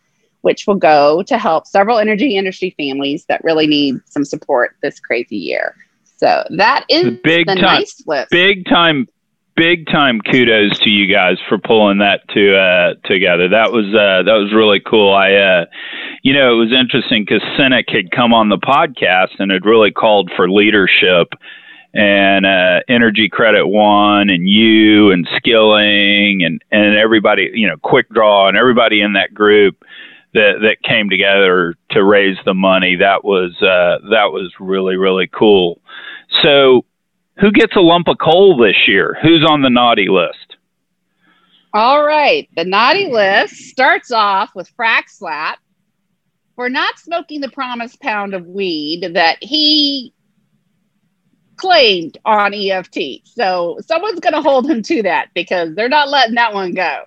which 0.40 0.66
will 0.66 0.74
go 0.74 1.22
to 1.22 1.38
help 1.38 1.66
several 1.66 1.98
energy 1.98 2.37
industry 2.37 2.74
families 2.76 3.24
that 3.26 3.42
really 3.44 3.66
need 3.66 3.96
some 4.06 4.24
support 4.24 4.76
this 4.82 5.00
crazy 5.00 5.37
year. 5.37 5.74
So 6.16 6.44
that 6.56 6.84
is 6.88 7.18
big 7.22 7.46
the 7.46 7.54
time, 7.54 7.62
nice 7.62 8.02
list. 8.06 8.30
Big 8.30 8.66
time, 8.66 9.08
big 9.59 9.87
time 9.87 10.21
kudos 10.21 10.79
to 10.79 10.88
you 10.88 11.12
guys 11.12 11.37
for 11.49 11.59
pulling 11.59 11.99
that 11.99 12.27
to 12.31 12.57
uh, 12.57 12.94
together. 13.05 13.49
That 13.49 13.73
was 13.73 13.87
uh, 13.87 14.23
that 14.23 14.38
was 14.38 14.53
really 14.55 14.81
cool. 14.81 15.12
I, 15.12 15.35
uh, 15.35 15.66
you 16.23 16.33
know, 16.33 16.53
it 16.53 16.57
was 16.57 16.73
interesting 16.73 17.25
because 17.25 17.42
Cynic 17.59 17.87
had 17.88 18.11
come 18.12 18.33
on 18.33 18.49
the 18.49 18.57
podcast 18.57 19.40
and 19.40 19.51
had 19.51 19.66
really 19.66 19.90
called 19.90 20.31
for 20.37 20.49
leadership 20.49 21.33
and 21.92 22.47
uh, 22.47 22.81
Energy 22.88 23.29
Credit 23.29 23.66
One 23.66 24.31
and 24.31 24.49
you 24.49 25.11
and 25.11 25.29
Skilling 25.37 26.44
and 26.44 26.62
and 26.71 26.97
everybody, 26.97 27.51
you 27.53 27.66
know, 27.66 27.77
Quick 27.83 28.09
Draw 28.11 28.49
and 28.49 28.57
everybody 28.57 29.01
in 29.01 29.14
that 29.14 29.35
group 29.35 29.85
that 30.35 30.59
that 30.62 30.83
came 30.88 31.11
together 31.11 31.75
to 31.90 32.05
raise 32.05 32.37
the 32.44 32.55
money. 32.55 32.97
That 32.97 33.25
was 33.25 33.51
uh, 33.61 34.07
that 34.11 34.31
was 34.31 34.53
really 34.61 34.97
really 34.97 35.27
cool. 35.27 35.81
So, 36.42 36.85
who 37.40 37.53
gets 37.53 37.77
a 37.77 37.81
lump 37.81 38.09
of 38.09 38.16
coal 38.18 38.57
this 38.57 38.77
year? 38.87 39.16
Who's 39.22 39.44
on 39.48 39.62
the 39.62 39.70
naughty 39.70 40.09
list? 40.09 40.57
All 41.72 42.03
right. 42.05 42.48
The 42.57 42.64
naughty 42.64 43.07
list 43.07 43.55
starts 43.55 44.11
off 44.11 44.55
with 44.55 44.70
Frack 44.77 45.05
Slap 45.09 45.59
for 46.57 46.68
not 46.68 46.98
smoking 46.98 47.40
the 47.40 47.51
promised 47.51 48.01
pound 48.01 48.35
of 48.35 48.46
weed 48.46 49.12
that 49.14 49.38
he 49.40 50.12
claimed 51.57 52.18
on 52.24 52.55
EFT. 52.55 52.98
So 53.24 53.79
someone's 53.87 54.20
going 54.20 54.33
to 54.33 54.42
hold 54.42 54.68
him 54.68 54.83
to 54.83 55.03
that 55.03 55.29
because 55.35 55.74
they're 55.74 55.88
not 55.88 56.09
letting 56.09 56.37
that 56.37 56.55
one 56.55 56.72
go. 56.72 57.05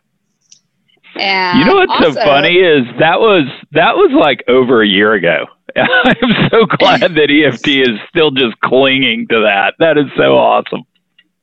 And 1.16 1.60
You 1.60 1.66
know 1.66 1.76
what's 1.76 1.92
also, 1.92 2.12
so 2.12 2.24
funny 2.24 2.56
is 2.56 2.86
that 3.00 3.20
was 3.20 3.44
that 3.74 3.96
was 3.96 4.12
like 4.18 4.46
over 4.48 4.82
a 4.82 4.88
year 4.88 5.14
ago. 5.14 5.46
I'm 5.76 6.50
so 6.50 6.66
glad 6.66 7.16
that 7.16 7.30
EFT 7.30 7.68
is 7.68 8.00
still 8.10 8.32
just 8.32 8.60
clinging 8.62 9.28
to 9.28 9.42
that. 9.42 9.76
That 9.80 9.98
is 9.98 10.06
so 10.18 10.38
awesome. 10.38 10.84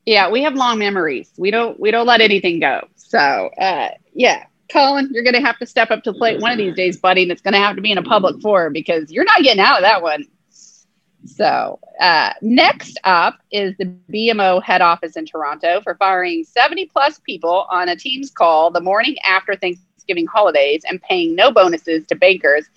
Yeah, 0.05 0.29
we 0.29 0.41
have 0.43 0.55
long 0.55 0.79
memories. 0.79 1.31
We 1.37 1.51
don't 1.51 1.79
we 1.79 1.91
don't 1.91 2.07
let 2.07 2.21
anything 2.21 2.59
go. 2.59 2.87
So 2.95 3.17
uh, 3.17 3.89
yeah, 4.13 4.45
Colin, 4.71 5.09
you're 5.11 5.23
going 5.23 5.35
to 5.35 5.41
have 5.41 5.57
to 5.59 5.65
step 5.65 5.91
up 5.91 6.03
to 6.03 6.11
the 6.11 6.17
plate 6.17 6.39
one 6.39 6.51
of 6.51 6.57
these 6.57 6.75
days, 6.75 6.97
buddy, 6.97 7.23
and 7.23 7.31
it's 7.31 7.41
going 7.41 7.53
to 7.53 7.59
have 7.59 7.75
to 7.75 7.81
be 7.81 7.91
in 7.91 7.97
a 7.97 8.03
public 8.03 8.41
forum 8.41 8.73
because 8.73 9.11
you're 9.11 9.25
not 9.25 9.41
getting 9.43 9.61
out 9.61 9.77
of 9.77 9.83
that 9.83 10.01
one. 10.01 10.25
So, 11.25 11.79
uh, 11.99 12.33
next 12.41 12.97
up 13.03 13.39
is 13.51 13.75
the 13.77 13.85
BMO 14.11 14.63
head 14.63 14.81
office 14.81 15.17
in 15.17 15.25
Toronto 15.25 15.81
for 15.81 15.95
firing 15.95 16.45
70 16.45 16.85
plus 16.87 17.19
people 17.19 17.65
on 17.69 17.89
a 17.89 17.95
Teams 17.95 18.31
call 18.31 18.71
the 18.71 18.79
morning 18.79 19.17
after 19.27 19.55
Thanksgiving 19.55 20.27
holidays 20.27 20.83
and 20.87 21.01
paying 21.01 21.35
no 21.35 21.51
bonuses 21.51 22.05
to 22.07 22.15
bankers 22.15 22.69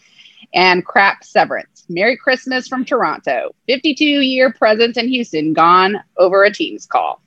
and 0.54 0.84
crap 0.84 1.24
severance. 1.24 1.84
Merry 1.88 2.16
Christmas 2.16 2.68
from 2.68 2.84
Toronto. 2.84 3.54
52 3.66 4.04
year 4.04 4.52
presence 4.52 4.96
in 4.96 5.08
Houston 5.08 5.52
gone 5.52 5.96
over 6.16 6.44
a 6.44 6.52
Teams 6.52 6.86
call. 6.86 7.22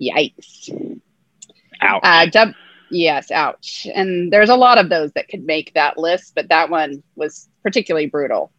Yikes. 0.00 1.00
Ouch. 1.80 2.00
Uh, 2.02 2.26
dub- 2.26 2.54
yes, 2.90 3.30
ouch. 3.30 3.86
And 3.94 4.32
there's 4.32 4.48
a 4.48 4.56
lot 4.56 4.78
of 4.78 4.88
those 4.88 5.12
that 5.12 5.28
could 5.28 5.44
make 5.44 5.74
that 5.74 5.98
list, 5.98 6.34
but 6.34 6.48
that 6.48 6.70
one 6.70 7.02
was 7.16 7.48
particularly 7.62 8.06
brutal. 8.06 8.52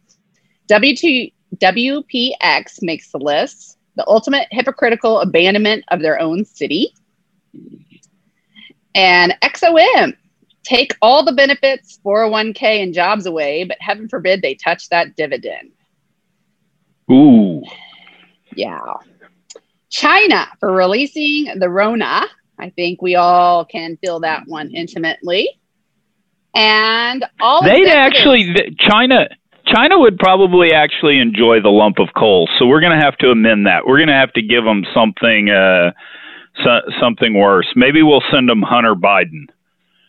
W2, 0.68 1.32
WPX 1.56 2.82
makes 2.82 3.10
the 3.10 3.18
list. 3.18 3.78
The 3.96 4.06
ultimate 4.08 4.48
hypocritical 4.50 5.20
abandonment 5.20 5.84
of 5.88 6.00
their 6.00 6.20
own 6.20 6.44
city. 6.44 6.92
And 8.94 9.36
XOM 9.42 10.14
take 10.64 10.96
all 11.00 11.24
the 11.24 11.32
benefits, 11.32 12.00
401k, 12.04 12.82
and 12.82 12.94
jobs 12.94 13.26
away, 13.26 13.64
but 13.64 13.76
heaven 13.80 14.08
forbid 14.08 14.42
they 14.42 14.54
touch 14.54 14.88
that 14.88 15.14
dividend. 15.16 15.70
Ooh. 17.10 17.62
Yeah. 18.56 18.80
China 19.90 20.48
for 20.58 20.72
releasing 20.72 21.58
the 21.58 21.68
Rona. 21.68 22.24
I 22.58 22.70
think 22.70 23.02
we 23.02 23.14
all 23.14 23.64
can 23.64 23.96
feel 23.98 24.20
that 24.20 24.44
one 24.46 24.70
intimately. 24.70 25.48
And 26.54 27.24
all 27.40 27.62
They'd 27.62 27.88
actually 27.88 28.54
China 28.78 29.28
China 29.66 29.98
would 29.98 30.18
probably 30.18 30.72
actually 30.72 31.18
enjoy 31.18 31.60
the 31.60 31.70
lump 31.70 31.98
of 31.98 32.08
coal. 32.16 32.48
So 32.58 32.66
we're 32.66 32.80
going 32.80 32.96
to 32.96 33.04
have 33.04 33.16
to 33.18 33.30
amend 33.30 33.66
that. 33.66 33.86
We're 33.86 33.98
going 33.98 34.08
to 34.08 34.14
have 34.14 34.32
to 34.34 34.42
give 34.42 34.64
them 34.64 34.84
something 34.94 35.50
uh 35.50 35.92
so, 36.62 36.80
something 37.00 37.34
worse. 37.34 37.66
Maybe 37.74 38.02
we'll 38.02 38.22
send 38.30 38.48
them 38.48 38.62
Hunter 38.62 38.94
Biden. 38.94 39.48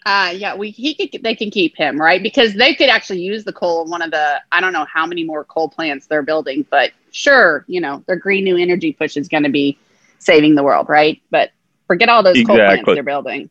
Uh, 0.06 0.32
yeah, 0.36 0.56
we 0.56 0.70
he 0.70 0.94
could 0.94 1.24
they 1.24 1.34
can 1.34 1.50
keep 1.50 1.76
him 1.76 2.00
right 2.00 2.22
because 2.22 2.54
they 2.54 2.76
could 2.76 2.89
actually 2.89 3.22
use 3.22 3.44
the 3.44 3.52
coal 3.52 3.84
in 3.84 3.89
one 3.89 4.04
of 4.04 4.12
the 4.12 4.39
I 4.52 4.62
don't 4.62 4.72
know 4.72 4.86
how 4.86 5.08
many 5.08 5.24
more 5.24 5.44
coal 5.44 5.68
plants 5.68 6.06
they're 6.06 6.22
building, 6.22 6.63
but 6.70 6.91
sure, 7.12 7.65
you 7.68 7.82
know 7.82 8.04
their 8.06 8.15
green 8.15 8.44
new 8.44 8.56
energy 8.56 8.94
push 8.94 9.18
is 9.18 9.28
going 9.28 9.44
to 9.44 9.50
be 9.50 9.80
saving 10.20 10.54
the 10.54 10.63
world, 10.63 10.89
right? 10.89 11.20
But 11.32 11.52
forget 11.88 12.08
all 12.08 12.22
those 12.22 12.38
coal 12.46 12.58
plants 12.58 12.86
they're 12.86 13.02
building. 13.02 13.50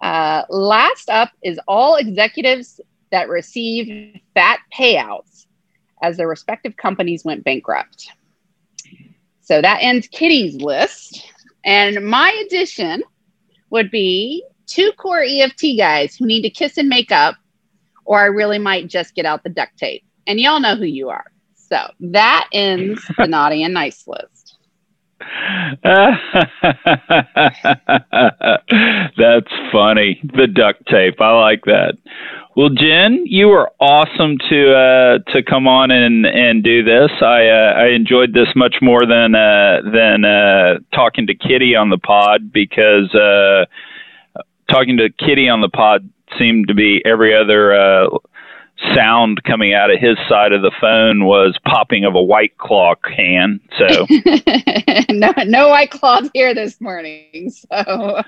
Uh, 0.00 0.44
last 0.48 1.10
up 1.10 1.30
is 1.42 1.60
all 1.68 1.96
executives 1.96 2.80
that 3.12 3.28
receive 3.28 4.18
fat 4.34 4.60
payouts 4.74 5.46
as 6.02 6.16
their 6.16 6.28
respective 6.28 6.76
companies 6.76 7.22
went 7.22 7.44
bankrupt. 7.44 8.12
So 9.42 9.60
that 9.60 9.78
ends 9.82 10.08
Kitty's 10.08 10.54
list, 10.54 11.26
and 11.66 12.06
my 12.06 12.30
addition 12.46 13.02
would 13.68 13.90
be 13.90 14.44
two 14.70 14.92
core 14.96 15.24
EFT 15.26 15.76
guys 15.76 16.16
who 16.16 16.26
need 16.26 16.42
to 16.42 16.50
kiss 16.50 16.78
and 16.78 16.88
make 16.88 17.12
up, 17.12 17.36
or 18.04 18.20
I 18.20 18.26
really 18.26 18.58
might 18.58 18.88
just 18.88 19.14
get 19.14 19.26
out 19.26 19.42
the 19.42 19.50
duct 19.50 19.76
tape. 19.76 20.04
And 20.26 20.40
y'all 20.40 20.60
know 20.60 20.76
who 20.76 20.84
you 20.84 21.10
are. 21.10 21.26
So 21.54 21.78
that 22.00 22.48
ends 22.52 23.02
the 23.18 23.26
naughty 23.28 23.62
and 23.62 23.74
nice 23.74 24.06
list. 24.06 24.56
That's 25.82 26.18
funny. 29.70 30.20
The 30.34 30.46
duct 30.52 30.86
tape. 30.86 31.20
I 31.20 31.32
like 31.32 31.64
that. 31.66 31.98
Well, 32.56 32.70
Jen, 32.70 33.24
you 33.26 33.48
were 33.48 33.70
awesome 33.80 34.38
to 34.48 34.74
uh, 34.74 35.18
to 35.32 35.42
come 35.42 35.68
on 35.68 35.90
and, 35.90 36.26
and 36.26 36.64
do 36.64 36.82
this. 36.82 37.10
I 37.22 37.46
uh, 37.46 37.74
I 37.76 37.88
enjoyed 37.88 38.32
this 38.32 38.48
much 38.56 38.76
more 38.82 39.04
than 39.06 39.34
uh, 39.34 39.82
than 39.92 40.24
uh, 40.24 40.78
talking 40.94 41.26
to 41.26 41.34
Kitty 41.34 41.76
on 41.76 41.90
the 41.90 41.98
pod 41.98 42.50
because 42.52 43.14
uh, 43.14 43.66
talking 44.70 44.96
to 44.98 45.10
Kitty 45.10 45.48
on 45.48 45.60
the 45.60 45.68
pod 45.68 46.08
seemed 46.38 46.68
to 46.68 46.74
be 46.74 47.02
every 47.04 47.34
other 47.34 47.74
uh, 47.74 48.08
sound 48.94 49.42
coming 49.44 49.74
out 49.74 49.90
of 49.90 50.00
his 50.00 50.16
side 50.28 50.52
of 50.52 50.62
the 50.62 50.72
phone 50.80 51.24
was 51.24 51.56
popping 51.64 52.04
of 52.04 52.14
a 52.14 52.22
white 52.22 52.56
claw 52.58 52.94
can. 52.94 53.60
So 53.78 54.06
no, 55.10 55.32
no 55.46 55.68
white 55.68 55.90
claws 55.90 56.30
here 56.34 56.54
this 56.54 56.80
morning. 56.80 57.52
So 57.70 58.22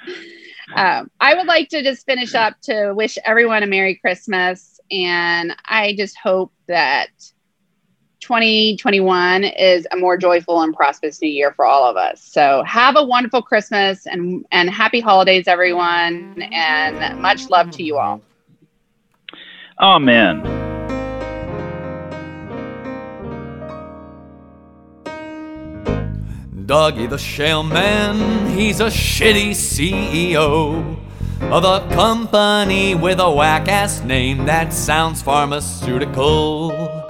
um, 0.77 1.11
I 1.21 1.35
would 1.35 1.47
like 1.47 1.69
to 1.71 1.83
just 1.83 2.07
finish 2.07 2.35
up 2.35 2.59
to 2.63 2.93
wish 2.95 3.19
everyone 3.27 3.63
a 3.63 3.67
Merry 3.67 3.97
Christmas. 3.97 4.81
And 4.91 5.55
I 5.67 5.95
just 5.97 6.17
hope 6.17 6.53
that 6.69 7.11
2021 8.33 9.45
is 9.45 9.87
a 9.93 9.97
more 9.99 10.17
joyful 10.17 10.63
and 10.63 10.75
prosperous 10.75 11.21
new 11.21 11.29
year 11.29 11.53
for 11.53 11.67
all 11.67 11.85
of 11.85 11.99
us. 11.99 12.23
So 12.23 12.63
have 12.67 12.97
a 12.97 13.05
wonderful 13.05 13.43
Christmas 13.43 14.07
and, 14.07 14.47
and 14.51 14.71
happy 14.71 15.01
holidays, 15.01 15.47
everyone. 15.47 16.41
And 16.51 17.21
much 17.21 17.51
love 17.51 17.71
to 17.73 17.83
you 17.83 17.99
all. 17.99 18.23
Amen. 19.79 20.41
Dougie 26.65 27.11
the 27.11 27.19
Shell 27.19 27.65
Man, 27.65 28.57
he's 28.57 28.81
a 28.81 28.87
shitty 28.87 29.51
CEO 29.51 30.97
of 31.51 31.65
a 31.65 31.87
company 31.95 32.95
with 32.95 33.21
a 33.21 33.31
whack 33.31 33.69
ass 33.69 34.01
name 34.01 34.47
that 34.47 34.73
sounds 34.73 35.21
pharmaceutical. 35.21 37.02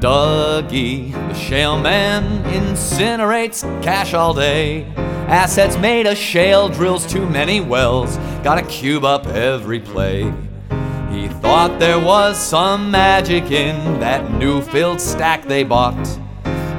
Dougie, 0.00 1.10
the 1.10 1.34
shale 1.34 1.76
man, 1.76 2.44
incinerates 2.44 3.62
cash 3.82 4.14
all 4.14 4.32
day. 4.32 4.84
Assets 5.26 5.76
made 5.76 6.06
of 6.06 6.16
shale, 6.16 6.68
drills 6.68 7.04
too 7.04 7.28
many 7.28 7.60
wells, 7.60 8.16
gotta 8.44 8.62
cube 8.62 9.04
up 9.04 9.26
every 9.26 9.80
play. 9.80 10.32
He 11.10 11.26
thought 11.26 11.80
there 11.80 11.98
was 11.98 12.38
some 12.38 12.92
magic 12.92 13.50
in 13.50 13.98
that 13.98 14.24
Newfield 14.30 15.00
stack 15.00 15.44
they 15.48 15.64
bought. 15.64 15.96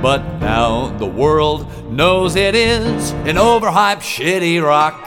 But 0.01 0.23
now 0.39 0.97
the 0.97 1.05
world 1.05 1.91
knows 1.91 2.37
it 2.37 2.55
is 2.55 3.11
an 3.11 3.35
overhyped 3.35 3.99
shitty 3.99 4.63
rock. 4.63 4.97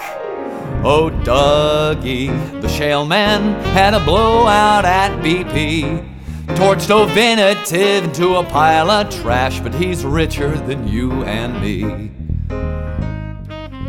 Oh, 0.85 1.11
Dougie, 1.25 2.61
the 2.61 2.69
shale 2.69 3.07
man, 3.07 3.55
had 3.73 3.95
a 3.95 4.05
blowout 4.05 4.85
at 4.85 5.13
BP. 5.25 6.12
Torched 6.49 6.91
Ovintiv 6.91 8.05
into 8.05 8.35
a 8.35 8.45
pile 8.45 8.91
of 8.91 9.09
trash, 9.11 9.61
but 9.61 9.75
he's 9.75 10.05
richer 10.05 10.57
than 10.59 10.89
you 10.89 11.23
and 11.25 11.61
me. 11.61 12.11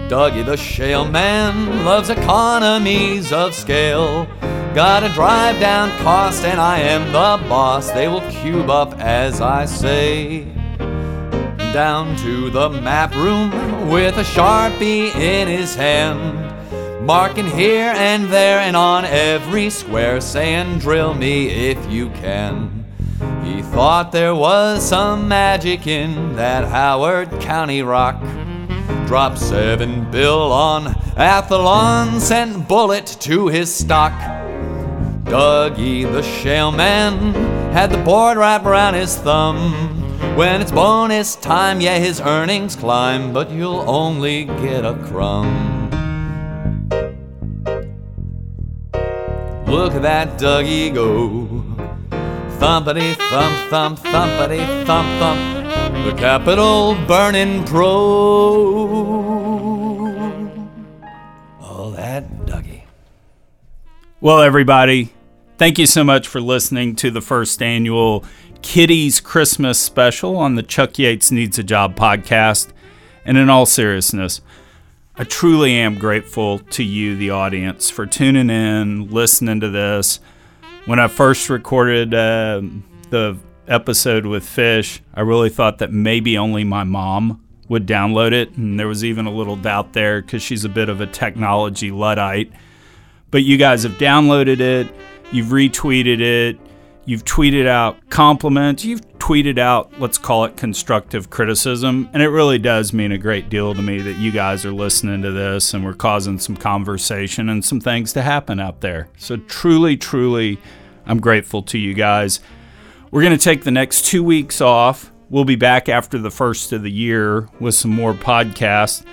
Dougie 0.07 0.45
the 0.45 0.55
shale 0.55 1.05
man 1.05 1.83
loves 1.83 2.09
economies 2.09 3.31
of 3.31 3.55
scale. 3.55 4.27
Gotta 4.75 5.09
drive 5.09 5.59
down 5.59 5.89
cost, 6.03 6.43
and 6.45 6.59
I 6.59 6.79
am 6.79 7.07
the 7.07 7.47
boss. 7.47 7.91
They 7.91 8.07
will 8.07 8.21
cube 8.29 8.69
up 8.69 8.99
as 8.99 9.41
I 9.41 9.65
say. 9.65 10.45
Down 11.73 12.15
to 12.17 12.51
the 12.51 12.69
map 12.69 13.15
room 13.15 13.89
with 13.89 14.17
a 14.17 14.23
sharpie 14.23 15.13
in 15.15 15.47
his 15.47 15.75
hand. 15.75 16.52
Marking 17.03 17.47
here 17.47 17.91
and 17.97 18.27
there 18.27 18.59
and 18.59 18.77
on 18.77 19.03
every 19.03 19.69
square, 19.69 20.21
saying, 20.21 20.79
Drill 20.79 21.13
me 21.13 21.49
if 21.49 21.91
you 21.91 22.09
can. 22.11 22.85
He 23.43 23.61
thought 23.61 24.13
there 24.13 24.33
was 24.33 24.87
some 24.87 25.27
magic 25.27 25.85
in 25.85 26.37
that 26.37 26.63
Howard 26.63 27.29
County 27.41 27.81
rock. 27.81 28.17
Drop 29.05 29.37
seven 29.37 30.09
bill 30.11 30.49
on 30.53 30.93
Athlon, 31.17 32.21
sent 32.21 32.69
bullet 32.69 33.17
to 33.19 33.49
his 33.49 33.73
stock. 33.73 34.13
Dougie 35.25 36.09
the 36.09 36.23
shale 36.23 36.71
man 36.71 37.33
had 37.73 37.91
the 37.91 37.97
board 37.97 38.37
wrapped 38.37 38.65
around 38.65 38.93
his 38.93 39.17
thumb. 39.17 39.73
When 40.37 40.61
it's 40.61 40.71
bonus 40.71 41.35
time, 41.35 41.81
yeah, 41.81 41.97
his 41.97 42.21
earnings 42.21 42.77
climb, 42.77 43.33
but 43.33 43.51
you'll 43.51 43.83
only 43.89 44.45
get 44.45 44.85
a 44.85 44.95
crumb. 45.07 45.82
Look 49.73 49.95
at 49.95 50.03
that 50.03 50.37
Dougie 50.37 50.93
go. 50.93 51.47
Thumpity 52.59 53.15
thump 53.15 53.69
thump 53.71 53.97
thumpity 53.97 54.85
thump 54.85 55.07
thump. 55.17 56.05
The 56.05 56.13
capital 56.15 56.93
burning 57.07 57.65
pro. 57.65 57.89
Oh, 61.59 61.91
that 61.97 62.29
Dougie. 62.45 62.83
Well, 64.21 64.41
everybody, 64.43 65.11
thank 65.57 65.79
you 65.79 65.87
so 65.87 66.03
much 66.03 66.27
for 66.27 66.39
listening 66.39 66.95
to 66.97 67.09
the 67.09 67.21
first 67.21 67.59
annual 67.63 68.23
Kitty's 68.61 69.19
Christmas 69.19 69.79
special 69.79 70.37
on 70.37 70.53
the 70.53 70.61
Chuck 70.61 70.99
Yates 70.99 71.31
Needs 71.31 71.57
a 71.57 71.63
Job 71.63 71.95
podcast. 71.95 72.71
And 73.25 73.39
in 73.39 73.49
all 73.49 73.65
seriousness, 73.65 74.39
I 75.15 75.25
truly 75.25 75.73
am 75.73 75.99
grateful 75.99 76.57
to 76.57 76.83
you, 76.83 77.15
the 77.15 77.29
audience, 77.29 77.91
for 77.91 78.07
tuning 78.07 78.49
in, 78.49 79.11
listening 79.11 79.59
to 79.59 79.69
this. 79.69 80.19
When 80.85 80.97
I 80.97 81.07
first 81.07 81.51
recorded 81.51 82.15
uh, 82.15 82.63
the 83.11 83.37
episode 83.67 84.25
with 84.25 84.43
Fish, 84.43 85.03
I 85.13 85.21
really 85.21 85.51
thought 85.51 85.77
that 85.77 85.91
maybe 85.91 86.35
only 86.35 86.63
my 86.63 86.83
mom 86.83 87.45
would 87.69 87.85
download 87.85 88.31
it. 88.31 88.57
And 88.57 88.79
there 88.79 88.87
was 88.87 89.05
even 89.05 89.27
a 89.27 89.31
little 89.31 89.55
doubt 89.55 89.93
there 89.93 90.19
because 90.19 90.41
she's 90.41 90.65
a 90.65 90.69
bit 90.69 90.89
of 90.89 90.99
a 90.99 91.05
technology 91.05 91.91
Luddite. 91.91 92.51
But 93.29 93.43
you 93.43 93.57
guys 93.57 93.83
have 93.83 93.93
downloaded 93.93 94.61
it, 94.61 94.87
you've 95.31 95.49
retweeted 95.49 96.21
it, 96.21 96.57
you've 97.05 97.23
tweeted 97.23 97.67
out 97.67 98.09
compliments, 98.09 98.83
you've 98.83 99.12
tweeted 99.23 99.57
out, 99.57 99.89
let's 100.01 100.17
call 100.17 100.43
it 100.43 100.57
constructive 100.57 101.29
criticism. 101.29 102.09
And 102.11 102.21
it 102.21 102.27
really 102.27 102.57
does 102.57 102.91
mean 102.91 103.13
a 103.13 103.17
great 103.17 103.47
deal 103.47 103.73
to 103.73 103.81
me 103.81 104.01
that 104.01 104.17
you 104.17 104.33
guys 104.33 104.65
are 104.65 104.73
listening 104.73 105.21
to 105.21 105.31
this 105.31 105.73
and 105.73 105.85
we're 105.85 105.93
causing 105.93 106.37
some 106.37 106.57
conversation 106.57 107.47
and 107.47 107.63
some 107.63 107.79
things 107.79 108.11
to 108.13 108.21
happen 108.21 108.59
out 108.59 108.81
there. 108.81 109.07
So, 109.17 109.37
truly, 109.37 109.95
truly, 109.95 110.59
I'm 111.05 111.21
grateful 111.21 111.63
to 111.63 111.77
you 111.77 111.93
guys. 111.93 112.41
We're 113.11 113.21
going 113.21 113.37
to 113.37 113.41
take 113.41 113.63
the 113.63 113.71
next 113.71 114.07
two 114.07 114.25
weeks 114.25 114.59
off. 114.59 115.09
We'll 115.29 115.45
be 115.45 115.55
back 115.55 115.87
after 115.87 116.17
the 116.17 116.29
first 116.29 116.73
of 116.73 116.83
the 116.83 116.91
year 116.91 117.47
with 117.61 117.75
some 117.75 117.91
more 117.91 118.13
podcasts. 118.13 119.05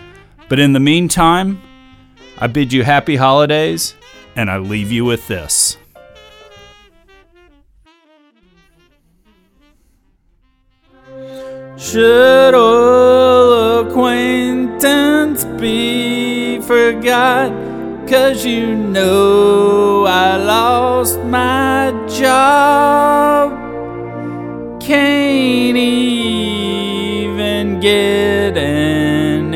But 0.48 0.58
in 0.58 0.72
the 0.72 0.80
meantime, 0.80 1.62
I 2.36 2.48
bid 2.48 2.72
you 2.72 2.82
happy 2.82 3.14
holidays 3.14 3.94
and 4.34 4.50
I 4.50 4.58
leave 4.58 4.90
you 4.90 5.04
with 5.04 5.28
this. 5.28 5.76
Should 11.80 12.54
old 12.54 13.86
acquaintance 13.86 15.46
be 15.58 16.60
forgot? 16.60 17.50
Cause 18.06 18.44
you 18.44 18.76
know 18.76 20.04
I 20.04 20.36
lost 20.36 21.18
my 21.20 21.90
job. 22.06 23.52
Can't 24.78 25.78
even 25.78 27.80
get 27.80 28.58
an 28.58 29.54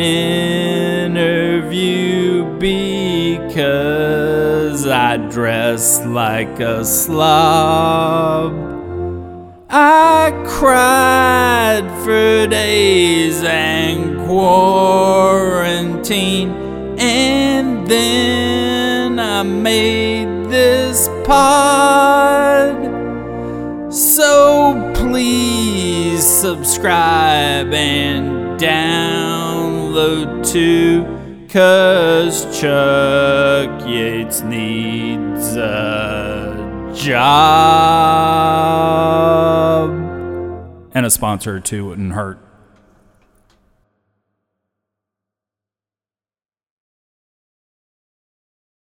interview 1.19 2.45
because 2.59 4.87
I 4.87 5.19
dress 5.29 6.01
like 6.07 6.59
a 6.59 6.87
slob. 6.87 8.64
I 9.77 10.31
cried 10.47 11.83
for 12.05 12.47
days 12.47 13.43
and 13.43 14.25
quarantine, 14.25 15.75
and 16.97 17.85
then 17.89 19.19
I 19.19 19.43
made 19.43 20.49
this 20.49 21.09
pod. 21.27 22.85
So 23.93 24.93
please 24.95 26.25
subscribe 26.25 27.75
and 27.75 28.57
download 28.61 30.47
too, 30.49 31.05
cause 31.49 32.45
Chuck 32.61 33.89
Yates 33.89 34.43
needs 34.43 35.57
a 35.57 36.34
job. 36.95 38.15
And 40.95 41.05
a 41.05 41.11
sponsor 41.11 41.57
or 41.57 41.61
two 41.61 41.87
wouldn't 41.87 42.13
hurt. 42.13 42.39